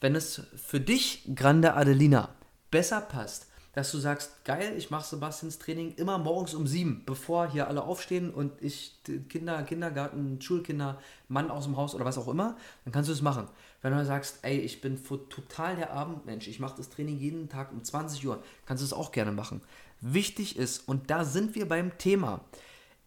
wenn 0.00 0.14
es 0.14 0.40
für 0.56 0.80
dich, 0.80 1.28
Grande 1.34 1.74
Adelina, 1.74 2.30
besser 2.70 3.02
passt, 3.02 3.48
dass 3.76 3.92
du 3.92 3.98
sagst, 3.98 4.42
geil, 4.46 4.72
ich 4.78 4.88
mache 4.88 5.06
Sebastians 5.06 5.58
Training 5.58 5.92
immer 5.96 6.16
morgens 6.16 6.54
um 6.54 6.66
sieben, 6.66 7.02
bevor 7.04 7.50
hier 7.50 7.68
alle 7.68 7.82
aufstehen 7.82 8.32
und 8.32 8.52
ich 8.62 8.94
Kinder, 9.28 9.62
Kindergarten, 9.64 10.40
Schulkinder, 10.40 10.98
Mann 11.28 11.50
aus 11.50 11.64
dem 11.64 11.76
Haus 11.76 11.94
oder 11.94 12.06
was 12.06 12.16
auch 12.16 12.28
immer, 12.28 12.56
dann 12.84 12.92
kannst 12.94 13.10
du 13.10 13.12
es 13.12 13.20
machen. 13.20 13.48
Wenn 13.82 13.92
du 13.92 14.02
sagst, 14.06 14.38
ey, 14.40 14.60
ich 14.60 14.80
bin 14.80 14.98
total 15.04 15.76
der 15.76 15.92
Abendmensch, 15.92 16.48
ich 16.48 16.58
mache 16.58 16.78
das 16.78 16.88
Training 16.88 17.18
jeden 17.18 17.50
Tag 17.50 17.70
um 17.70 17.84
20 17.84 18.26
Uhr, 18.26 18.42
kannst 18.64 18.80
du 18.80 18.86
es 18.86 18.94
auch 18.94 19.12
gerne 19.12 19.32
machen. 19.32 19.60
Wichtig 20.00 20.56
ist, 20.56 20.88
und 20.88 21.10
da 21.10 21.26
sind 21.26 21.54
wir 21.54 21.68
beim 21.68 21.98
Thema, 21.98 22.40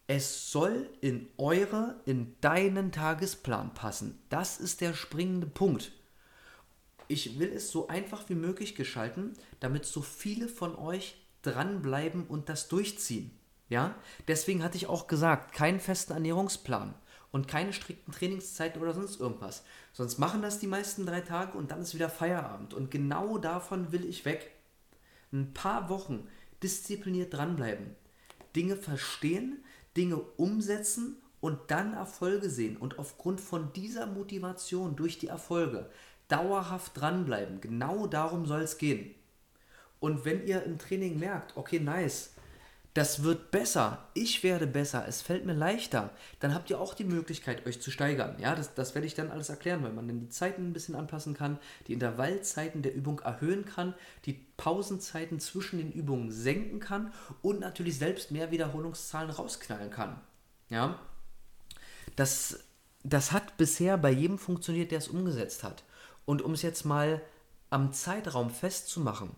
es 0.05 0.51
soll 0.51 0.87
in 1.01 1.29
eure, 1.37 1.95
in 2.05 2.35
deinen 2.41 2.91
Tagesplan 2.91 3.73
passen. 3.73 4.19
Das 4.29 4.59
ist 4.59 4.81
der 4.81 4.93
springende 4.93 5.47
Punkt 5.47 5.93
ich 7.09 7.39
will 7.39 7.51
es 7.51 7.71
so 7.71 7.87
einfach 7.87 8.29
wie 8.29 8.35
möglich 8.35 8.75
gestalten, 8.75 9.33
damit 9.59 9.85
so 9.85 10.01
viele 10.01 10.47
von 10.47 10.75
euch 10.75 11.15
dranbleiben 11.41 12.27
und 12.27 12.47
das 12.47 12.69
durchziehen. 12.69 13.31
Ja, 13.67 13.95
deswegen 14.27 14.63
hatte 14.63 14.77
ich 14.77 14.87
auch 14.87 15.07
gesagt, 15.07 15.53
keinen 15.53 15.79
festen 15.79 16.13
Ernährungsplan 16.13 16.93
und 17.31 17.47
keine 17.47 17.73
strikten 17.73 18.13
Trainingszeiten 18.13 18.81
oder 18.81 18.93
sonst 18.93 19.19
irgendwas. 19.19 19.63
Sonst 19.91 20.17
machen 20.17 20.41
das 20.41 20.59
die 20.59 20.67
meisten 20.67 21.05
drei 21.05 21.21
Tage 21.21 21.57
und 21.57 21.71
dann 21.71 21.81
ist 21.81 21.93
wieder 21.93 22.09
Feierabend. 22.09 22.73
Und 22.73 22.89
genau 22.91 23.37
davon 23.37 23.91
will 23.91 24.05
ich 24.05 24.25
weg. 24.25 24.51
Ein 25.31 25.53
paar 25.53 25.89
Wochen 25.89 26.27
diszipliniert 26.63 27.33
dranbleiben, 27.33 27.95
Dinge 28.55 28.75
verstehen, 28.75 29.63
Dinge 29.95 30.17
umsetzen 30.17 31.17
und 31.41 31.59
dann 31.67 31.93
Erfolge 31.93 32.49
sehen. 32.49 32.77
Und 32.77 32.99
aufgrund 32.99 33.39
von 33.39 33.71
dieser 33.73 34.07
Motivation 34.07 34.95
durch 34.95 35.19
die 35.19 35.27
Erfolge 35.27 35.89
dauerhaft 36.29 36.99
dranbleiben. 36.99 37.59
Genau 37.59 38.07
darum 38.07 38.45
soll 38.45 38.61
es 38.61 38.77
gehen. 38.77 39.13
Und 39.99 40.23
wenn 40.23 40.47
ihr 40.47 40.63
im 40.63 40.77
Training 40.77 41.19
merkt, 41.19 41.57
okay, 41.57 41.79
nice, 41.79 42.31
das 42.93 43.21
wird 43.23 43.51
besser, 43.51 44.07
ich 44.13 44.43
werde 44.43 44.65
besser, 44.65 45.07
es 45.07 45.21
fällt 45.21 45.45
mir 45.45 45.53
leichter, 45.53 46.09
dann 46.39 46.55
habt 46.55 46.69
ihr 46.69 46.79
auch 46.79 46.93
die 46.93 47.03
Möglichkeit, 47.03 47.65
euch 47.67 47.81
zu 47.81 47.91
steigern. 47.91 48.35
Ja, 48.39 48.55
das, 48.55 48.73
das 48.73 48.95
werde 48.95 49.05
ich 49.05 49.13
dann 49.13 49.29
alles 49.29 49.49
erklären, 49.49 49.83
weil 49.83 49.93
man 49.93 50.07
dann 50.07 50.19
die 50.19 50.29
Zeiten 50.29 50.69
ein 50.69 50.73
bisschen 50.73 50.95
anpassen 50.95 51.35
kann, 51.35 51.59
die 51.87 51.93
Intervallzeiten 51.93 52.81
der 52.81 52.95
Übung 52.95 53.19
erhöhen 53.19 53.65
kann, 53.65 53.93
die 54.25 54.33
Pausenzeiten 54.57 55.39
zwischen 55.39 55.77
den 55.77 55.91
Übungen 55.91 56.31
senken 56.31 56.79
kann 56.79 57.13
und 57.41 57.59
natürlich 57.59 57.97
selbst 57.97 58.31
mehr 58.31 58.51
Wiederholungszahlen 58.51 59.29
rausknallen 59.29 59.91
kann. 59.91 60.19
Ja, 60.69 60.99
das, 62.15 62.59
das 63.03 63.31
hat 63.31 63.57
bisher 63.57 63.97
bei 63.97 64.11
jedem 64.11 64.39
funktioniert, 64.39 64.91
der 64.91 64.97
es 64.97 65.07
umgesetzt 65.07 65.63
hat. 65.63 65.83
Und 66.29 66.43
um 66.43 66.51
es 66.53 66.61
jetzt 66.61 66.85
mal 66.85 67.23
am 67.71 67.91
Zeitraum 67.91 68.51
festzumachen, 68.51 69.31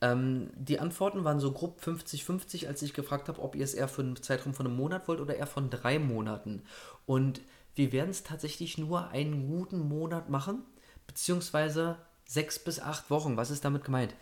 Ähm, 0.00 0.50
die 0.54 0.78
Antworten 0.78 1.24
waren 1.24 1.40
so 1.40 1.50
grob 1.50 1.80
50-50, 1.80 2.68
als 2.68 2.82
ich 2.82 2.92
gefragt 2.92 3.28
habe, 3.28 3.40
ob 3.42 3.56
ihr 3.56 3.64
es 3.64 3.74
eher 3.74 3.88
für 3.88 4.02
einen 4.02 4.22
Zeitraum 4.22 4.54
von 4.54 4.66
einem 4.66 4.76
Monat 4.76 5.08
wollt 5.08 5.20
oder 5.20 5.34
eher 5.34 5.46
von 5.46 5.70
drei 5.70 5.98
Monaten. 5.98 6.62
Und 7.06 7.40
wir 7.74 7.90
werden 7.92 8.10
es 8.10 8.22
tatsächlich 8.22 8.78
nur 8.78 9.08
einen 9.08 9.48
guten 9.48 9.80
Monat 9.88 10.28
machen, 10.28 10.62
beziehungsweise 11.06 11.96
sechs 12.26 12.58
bis 12.58 12.78
acht 12.78 13.10
Wochen. 13.10 13.36
Was 13.38 13.50
ist 13.50 13.64
damit 13.64 13.84
gemeint? 13.84 14.14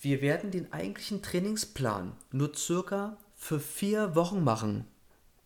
Wir 0.00 0.20
werden 0.22 0.50
den 0.50 0.72
eigentlichen 0.72 1.22
Trainingsplan 1.22 2.12
nur 2.32 2.54
circa 2.56 3.18
für 3.36 3.60
vier 3.60 4.16
Wochen 4.16 4.42
machen. 4.42 4.86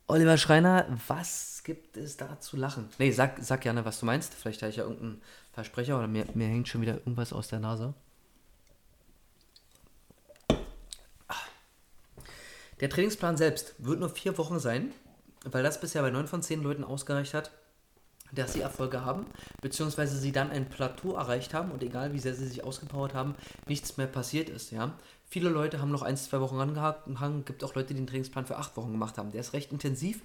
Oliver 0.06 0.36
Schreiner, 0.36 0.86
was 1.06 1.62
gibt 1.64 1.96
es 1.96 2.16
da 2.16 2.38
zu 2.40 2.56
lachen? 2.56 2.88
Nee, 2.98 3.12
sag, 3.12 3.38
sag 3.40 3.60
gerne, 3.62 3.84
was 3.84 4.00
du 4.00 4.06
meinst. 4.06 4.34
Vielleicht 4.34 4.62
habe 4.62 4.70
ich 4.70 4.76
ja 4.76 4.84
irgendeinen 4.84 5.22
Versprecher 5.52 5.96
oder 5.96 6.08
mir, 6.08 6.26
mir 6.34 6.48
hängt 6.48 6.68
schon 6.68 6.80
wieder 6.80 6.94
irgendwas 6.94 7.32
aus 7.32 7.48
der 7.48 7.60
Nase. 7.60 7.94
Der 12.80 12.90
Trainingsplan 12.90 13.36
selbst 13.36 13.74
wird 13.78 14.00
nur 14.00 14.10
vier 14.10 14.36
Wochen 14.38 14.58
sein, 14.58 14.92
weil 15.44 15.62
das 15.62 15.80
bisher 15.80 16.02
bei 16.02 16.10
neun 16.10 16.26
von 16.26 16.42
zehn 16.42 16.64
Leuten 16.64 16.82
ausgereicht 16.82 17.32
hat, 17.32 17.52
dass 18.32 18.54
sie 18.54 18.60
Erfolge 18.60 19.04
haben, 19.04 19.26
beziehungsweise 19.60 20.18
sie 20.18 20.32
dann 20.32 20.50
ein 20.50 20.68
Plateau 20.68 21.14
erreicht 21.14 21.54
haben 21.54 21.70
und 21.70 21.82
egal 21.84 22.12
wie 22.12 22.18
sehr 22.18 22.34
sie 22.34 22.48
sich 22.48 22.64
ausgepowert 22.64 23.14
haben, 23.14 23.36
nichts 23.66 23.98
mehr 23.98 24.08
passiert 24.08 24.48
ist. 24.48 24.72
Ja? 24.72 24.94
Viele 25.32 25.48
Leute 25.48 25.80
haben 25.80 25.90
noch 25.90 26.02
ein, 26.02 26.18
zwei 26.18 26.42
Wochen 26.42 26.56
rangehangen, 26.56 27.46
gibt 27.46 27.64
auch 27.64 27.74
Leute, 27.74 27.94
die 27.94 28.00
den 28.00 28.06
Trainingsplan 28.06 28.44
für 28.44 28.58
acht 28.58 28.76
Wochen 28.76 28.92
gemacht 28.92 29.16
haben. 29.16 29.32
Der 29.32 29.40
ist 29.40 29.54
recht 29.54 29.72
intensiv 29.72 30.20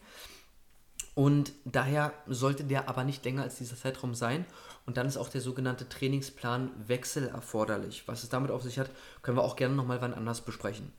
und 1.15 1.53
daher 1.63 2.11
sollte 2.27 2.65
der 2.65 2.89
aber 2.89 3.05
nicht 3.05 3.23
länger 3.23 3.43
als 3.43 3.57
dieser 3.57 3.77
Zeitraum 3.77 4.15
sein. 4.15 4.45
Und 4.85 4.97
dann 4.97 5.07
ist 5.07 5.15
auch 5.15 5.29
der 5.29 5.39
sogenannte 5.39 5.87
Trainingsplanwechsel 5.87 7.29
erforderlich. 7.29 8.03
Was 8.05 8.23
es 8.23 8.27
damit 8.27 8.51
auf 8.51 8.63
sich 8.63 8.79
hat, 8.79 8.89
können 9.21 9.37
wir 9.37 9.45
auch 9.45 9.55
gerne 9.55 9.75
nochmal 9.75 10.01
wann 10.01 10.13
anders 10.13 10.41
besprechen. 10.41 10.91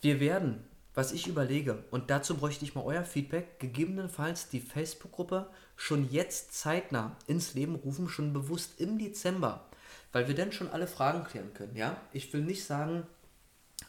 Wir 0.00 0.20
werden, 0.20 0.64
was 0.94 1.12
ich 1.12 1.26
überlege, 1.26 1.84
und 1.90 2.08
dazu 2.08 2.34
bräuchte 2.34 2.64
ich 2.64 2.74
mal 2.74 2.86
euer 2.86 3.04
Feedback, 3.04 3.60
gegebenenfalls 3.60 4.48
die 4.48 4.60
Facebook-Gruppe 4.60 5.50
schon 5.76 6.10
jetzt 6.10 6.54
zeitnah 6.54 7.14
ins 7.26 7.52
Leben 7.52 7.74
rufen, 7.74 8.08
schon 8.08 8.32
bewusst 8.32 8.80
im 8.80 8.98
Dezember, 8.98 9.66
weil 10.12 10.28
wir 10.28 10.34
dann 10.34 10.50
schon 10.50 10.70
alle 10.70 10.86
Fragen 10.86 11.24
klären 11.24 11.52
können. 11.52 11.76
Ja, 11.76 12.00
ich 12.14 12.32
will 12.32 12.40
nicht 12.40 12.64
sagen, 12.64 13.06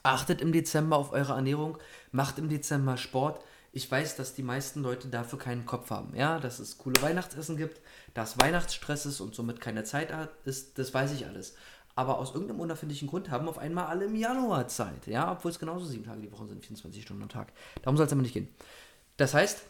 achtet 0.04 0.42
im 0.42 0.52
Dezember 0.52 0.98
auf 0.98 1.12
eure 1.12 1.34
Ernährung, 1.34 1.78
macht 2.12 2.38
im 2.40 2.50
Dezember 2.50 2.98
Sport. 2.98 3.44
Ich 3.72 3.90
weiß, 3.90 4.16
dass 4.16 4.34
die 4.34 4.44
meisten 4.44 4.82
Leute 4.82 5.10
dafür 5.10 5.38
keinen 5.38 5.66
Kopf 5.66 5.92
haben. 5.92 6.16
Ja, 6.16 6.40
dass 6.40 6.60
es 6.60 6.78
coole 6.78 7.02
Weihnachtsessen 7.02 7.58
gibt, 7.58 7.82
dass 8.14 8.40
Weihnachtsstress 8.40 9.06
ist 9.06 9.22
und 9.22 9.36
somit 9.36 9.62
keine 9.62 9.84
Zeit 9.84 10.12
ist, 10.46 10.80
das 10.80 10.94
weiß 10.94 11.14
ich 11.14 11.28
alles 11.28 11.56
aber 12.00 12.18
aus 12.18 12.34
irgendeinem 12.34 12.62
unerfindlichen 12.62 13.10
Grund 13.10 13.30
haben 13.30 13.50
auf 13.50 13.58
einmal 13.58 13.88
alle 13.88 14.06
im 14.06 14.16
Januar 14.16 14.70
Zeit, 14.70 15.06
ja, 15.06 15.34
obwohl 15.34 15.52
es 15.52 15.60
genauso 15.60 15.86
sieben 15.86 16.06
Tage 16.06 16.22
die 16.22 16.32
Woche 16.32 16.48
sind, 16.48 16.62
24 16.64 17.04
Stunden 17.04 17.24
am 17.24 17.28
Tag. 17.28 17.52
Darum 17.82 17.98
soll 17.98 18.06
es 18.06 18.14
aber 18.14 18.22
nicht 18.22 18.34
gehen. 18.34 18.48
Das 19.18 19.34
heißt, 19.34 19.64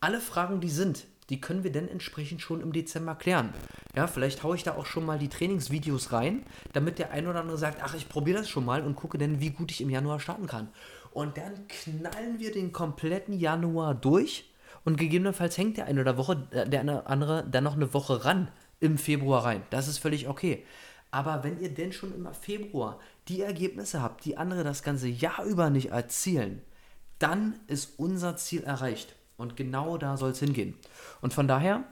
alle 0.00 0.20
Fragen, 0.20 0.60
die 0.60 0.68
sind, 0.68 1.06
die 1.30 1.40
können 1.40 1.64
wir 1.64 1.72
dann 1.72 1.88
entsprechend 1.88 2.42
schon 2.42 2.60
im 2.60 2.72
Dezember 2.72 3.14
klären. 3.14 3.54
Ja, 3.96 4.06
vielleicht 4.06 4.42
haue 4.42 4.56
ich 4.56 4.64
da 4.64 4.74
auch 4.74 4.86
schon 4.86 5.06
mal 5.06 5.18
die 5.18 5.28
Trainingsvideos 5.28 6.12
rein, 6.12 6.44
damit 6.72 6.98
der 6.98 7.12
ein 7.12 7.26
oder 7.26 7.40
andere 7.40 7.56
sagt, 7.56 7.80
ach, 7.82 7.94
ich 7.94 8.08
probiere 8.08 8.38
das 8.38 8.48
schon 8.48 8.64
mal 8.64 8.82
und 8.82 8.96
gucke 8.96 9.16
dann, 9.16 9.40
wie 9.40 9.50
gut 9.50 9.70
ich 9.70 9.80
im 9.80 9.90
Januar 9.90 10.20
starten 10.20 10.46
kann. 10.46 10.68
Und 11.12 11.38
dann 11.38 11.66
knallen 11.68 12.38
wir 12.38 12.52
den 12.52 12.72
kompletten 12.72 13.38
Januar 13.38 13.94
durch 13.94 14.50
und 14.84 14.96
gegebenenfalls 14.96 15.56
hängt 15.56 15.76
der 15.76 15.86
eine 15.86 16.00
oder 16.00 16.16
Woche, 16.16 16.46
äh, 16.50 16.68
der 16.68 17.08
andere 17.08 17.46
dann 17.48 17.64
noch 17.64 17.76
eine 17.76 17.94
Woche 17.94 18.24
ran 18.24 18.50
im 18.80 18.98
Februar 18.98 19.44
rein. 19.44 19.62
Das 19.70 19.88
ist 19.88 19.98
völlig 19.98 20.28
okay. 20.28 20.64
Aber 21.10 21.42
wenn 21.42 21.60
ihr 21.60 21.74
denn 21.74 21.92
schon 21.92 22.14
im 22.14 22.28
Februar 22.32 22.98
die 23.28 23.42
Ergebnisse 23.42 24.00
habt, 24.00 24.24
die 24.24 24.36
andere 24.36 24.64
das 24.64 24.82
ganze 24.82 25.08
Jahr 25.08 25.44
über 25.44 25.70
nicht 25.70 25.90
erzielen, 25.90 26.62
dann 27.18 27.58
ist 27.66 27.98
unser 27.98 28.36
Ziel 28.36 28.62
erreicht. 28.62 29.16
Und 29.40 29.56
genau 29.56 29.96
da 29.98 30.16
soll 30.16 30.30
es 30.30 30.38
hingehen. 30.38 30.76
Und 31.20 31.34
von 31.34 31.48
daher, 31.48 31.84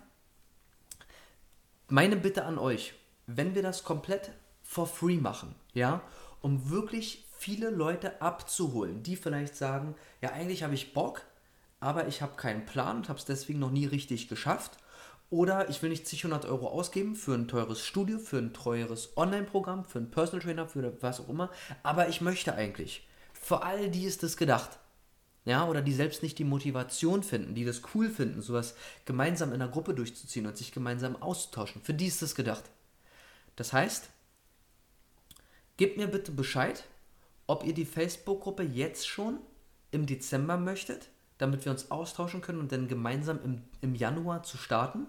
meine 1.89 2.17
Bitte 2.17 2.45
an 2.45 2.59
euch, 2.59 2.95
wenn 3.27 3.55
wir 3.55 3.63
das 3.63 3.85
komplett 3.85 4.33
for 4.63 4.87
free 4.87 5.17
machen, 5.17 5.55
ja, 5.73 6.03
um 6.41 6.71
wirklich 6.71 7.27
viele 7.37 7.71
Leute 7.71 8.21
abzuholen, 8.21 9.03
die 9.03 9.17
vielleicht 9.17 9.57
sagen, 9.57 9.95
ja, 10.21 10.31
eigentlich 10.33 10.63
habe 10.63 10.75
ich 10.75 10.93
Bock, 10.93 11.23
aber 11.81 12.07
ich 12.09 12.23
habe 12.23 12.37
keinen 12.37 12.67
Plan 12.67 12.99
und 12.99 13.09
habe 13.09 13.19
es 13.19 13.25
deswegen 13.25 13.61
noch 13.61 13.71
nie 13.71 13.87
richtig 13.87 14.29
geschafft 14.29 14.79
oder 15.31 15.69
ich 15.69 15.83
will 15.83 15.91
nicht 15.91 16.07
zig 16.07 16.25
hundert 16.25 16.47
Euro 16.47 16.69
ausgeben 16.69 17.15
für 17.15 17.35
ein 17.35 17.49
teures 17.49 17.85
Studio, 17.85 18.19
für 18.19 18.39
ein 18.39 18.55
teures 18.55 19.17
Online-Programm, 19.17 19.85
für 19.85 19.99
einen 19.99 20.11
Personal 20.11 20.43
Trainer, 20.43 20.67
für 20.67 21.03
was 21.03 21.21
auch 21.21 21.29
immer. 21.29 21.51
Aber 21.83 22.09
ich 22.09 22.21
möchte 22.21 22.55
eigentlich. 22.55 23.07
Für 23.35 23.63
all 23.63 23.91
die 23.91 24.05
ist 24.05 24.23
das 24.23 24.37
gedacht. 24.37 24.79
Ja, 25.49 25.67
oder 25.67 25.81
die 25.81 25.95
selbst 25.95 26.23
nicht 26.23 26.39
die 26.39 26.45
Motivation 26.45 27.23
finden, 27.23 27.55
die 27.55 27.65
das 27.65 27.81
cool 27.95 28.11
finden, 28.11 28.43
sowas 28.43 28.75
gemeinsam 29.07 29.49
in 29.55 29.63
einer 29.63 29.71
Gruppe 29.71 29.95
durchzuziehen 29.95 30.47
und 30.47 30.59
sich 30.59 30.73
gemeinsam 30.73 31.17
auszutauschen. 31.23 31.81
Für 31.81 31.95
die 31.95 32.07
ist 32.07 32.21
das 32.21 32.35
gedacht. 32.35 32.65
Das 33.57 33.73
heißt, 33.73 34.11
gebt 35.79 35.97
mir 35.97 36.07
bitte 36.07 36.33
Bescheid, 36.33 36.85
ob 37.47 37.65
ihr 37.65 37.73
die 37.73 37.87
Facebook-Gruppe 37.87 38.63
jetzt 38.63 39.09
schon 39.09 39.39
im 39.91 40.05
Dezember 40.05 40.59
möchtet, 40.59 41.09
damit 41.39 41.65
wir 41.65 41.73
uns 41.73 41.91
austauschen 41.91 42.43
können 42.43 42.61
und 42.61 42.71
dann 42.71 42.87
gemeinsam 42.87 43.41
im, 43.43 43.63
im 43.81 43.95
Januar 43.95 44.43
zu 44.43 44.59
starten 44.59 45.07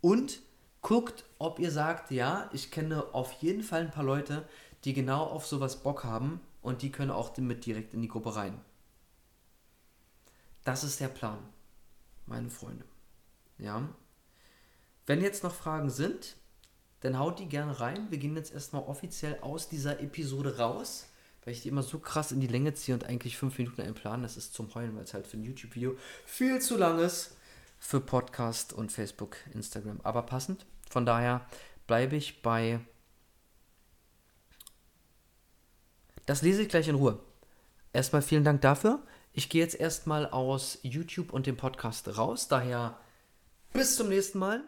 und 0.00 0.40
guckt, 0.80 1.24
ob 1.38 1.58
ihr 1.58 1.70
sagt, 1.70 2.10
ja, 2.10 2.48
ich 2.54 2.70
kenne 2.70 3.12
auf 3.12 3.30
jeden 3.42 3.62
Fall 3.62 3.82
ein 3.82 3.90
paar 3.90 4.04
Leute, 4.04 4.48
die 4.84 4.94
genau 4.94 5.24
auf 5.24 5.44
sowas 5.46 5.82
Bock 5.82 6.04
haben 6.04 6.40
und 6.62 6.80
die 6.80 6.90
können 6.90 7.10
auch 7.10 7.36
mit 7.36 7.66
direkt 7.66 7.92
in 7.92 8.00
die 8.00 8.08
Gruppe 8.08 8.36
rein. 8.36 8.58
Das 10.66 10.82
ist 10.82 10.98
der 10.98 11.06
Plan, 11.06 11.38
meine 12.26 12.50
Freunde. 12.50 12.84
Ja. 13.56 13.88
Wenn 15.06 15.22
jetzt 15.22 15.44
noch 15.44 15.54
Fragen 15.54 15.90
sind, 15.90 16.34
dann 17.02 17.20
haut 17.20 17.38
die 17.38 17.46
gerne 17.48 17.78
rein. 17.78 18.10
Wir 18.10 18.18
gehen 18.18 18.34
jetzt 18.34 18.52
erstmal 18.52 18.82
offiziell 18.82 19.38
aus 19.42 19.68
dieser 19.68 20.00
Episode 20.00 20.58
raus, 20.58 21.06
weil 21.44 21.54
ich 21.54 21.62
die 21.62 21.68
immer 21.68 21.84
so 21.84 22.00
krass 22.00 22.32
in 22.32 22.40
die 22.40 22.48
Länge 22.48 22.74
ziehe 22.74 22.96
und 22.96 23.04
eigentlich 23.04 23.36
fünf 23.36 23.56
Minuten 23.58 23.80
einplanen. 23.80 24.24
Das 24.24 24.36
ist 24.36 24.54
zum 24.54 24.74
Heulen, 24.74 24.96
weil 24.96 25.04
es 25.04 25.14
halt 25.14 25.28
für 25.28 25.36
ein 25.36 25.44
YouTube-Video 25.44 25.96
viel 26.24 26.60
zu 26.60 26.76
lang 26.76 26.98
ist 26.98 27.36
für 27.78 28.00
Podcast 28.00 28.72
und 28.72 28.90
Facebook, 28.90 29.36
Instagram. 29.54 30.00
Aber 30.02 30.22
passend. 30.22 30.66
Von 30.90 31.06
daher 31.06 31.46
bleibe 31.86 32.16
ich 32.16 32.42
bei. 32.42 32.80
Das 36.26 36.42
lese 36.42 36.62
ich 36.62 36.68
gleich 36.68 36.88
in 36.88 36.96
Ruhe. 36.96 37.20
Erstmal 37.92 38.22
vielen 38.22 38.42
Dank 38.42 38.62
dafür. 38.62 39.00
Ich 39.38 39.50
gehe 39.50 39.62
jetzt 39.62 39.78
erstmal 39.78 40.30
aus 40.30 40.78
YouTube 40.82 41.30
und 41.30 41.46
dem 41.46 41.58
Podcast 41.58 42.16
raus. 42.16 42.48
Daher 42.48 42.98
bis 43.74 43.94
zum 43.94 44.08
nächsten 44.08 44.38
Mal. 44.38 44.64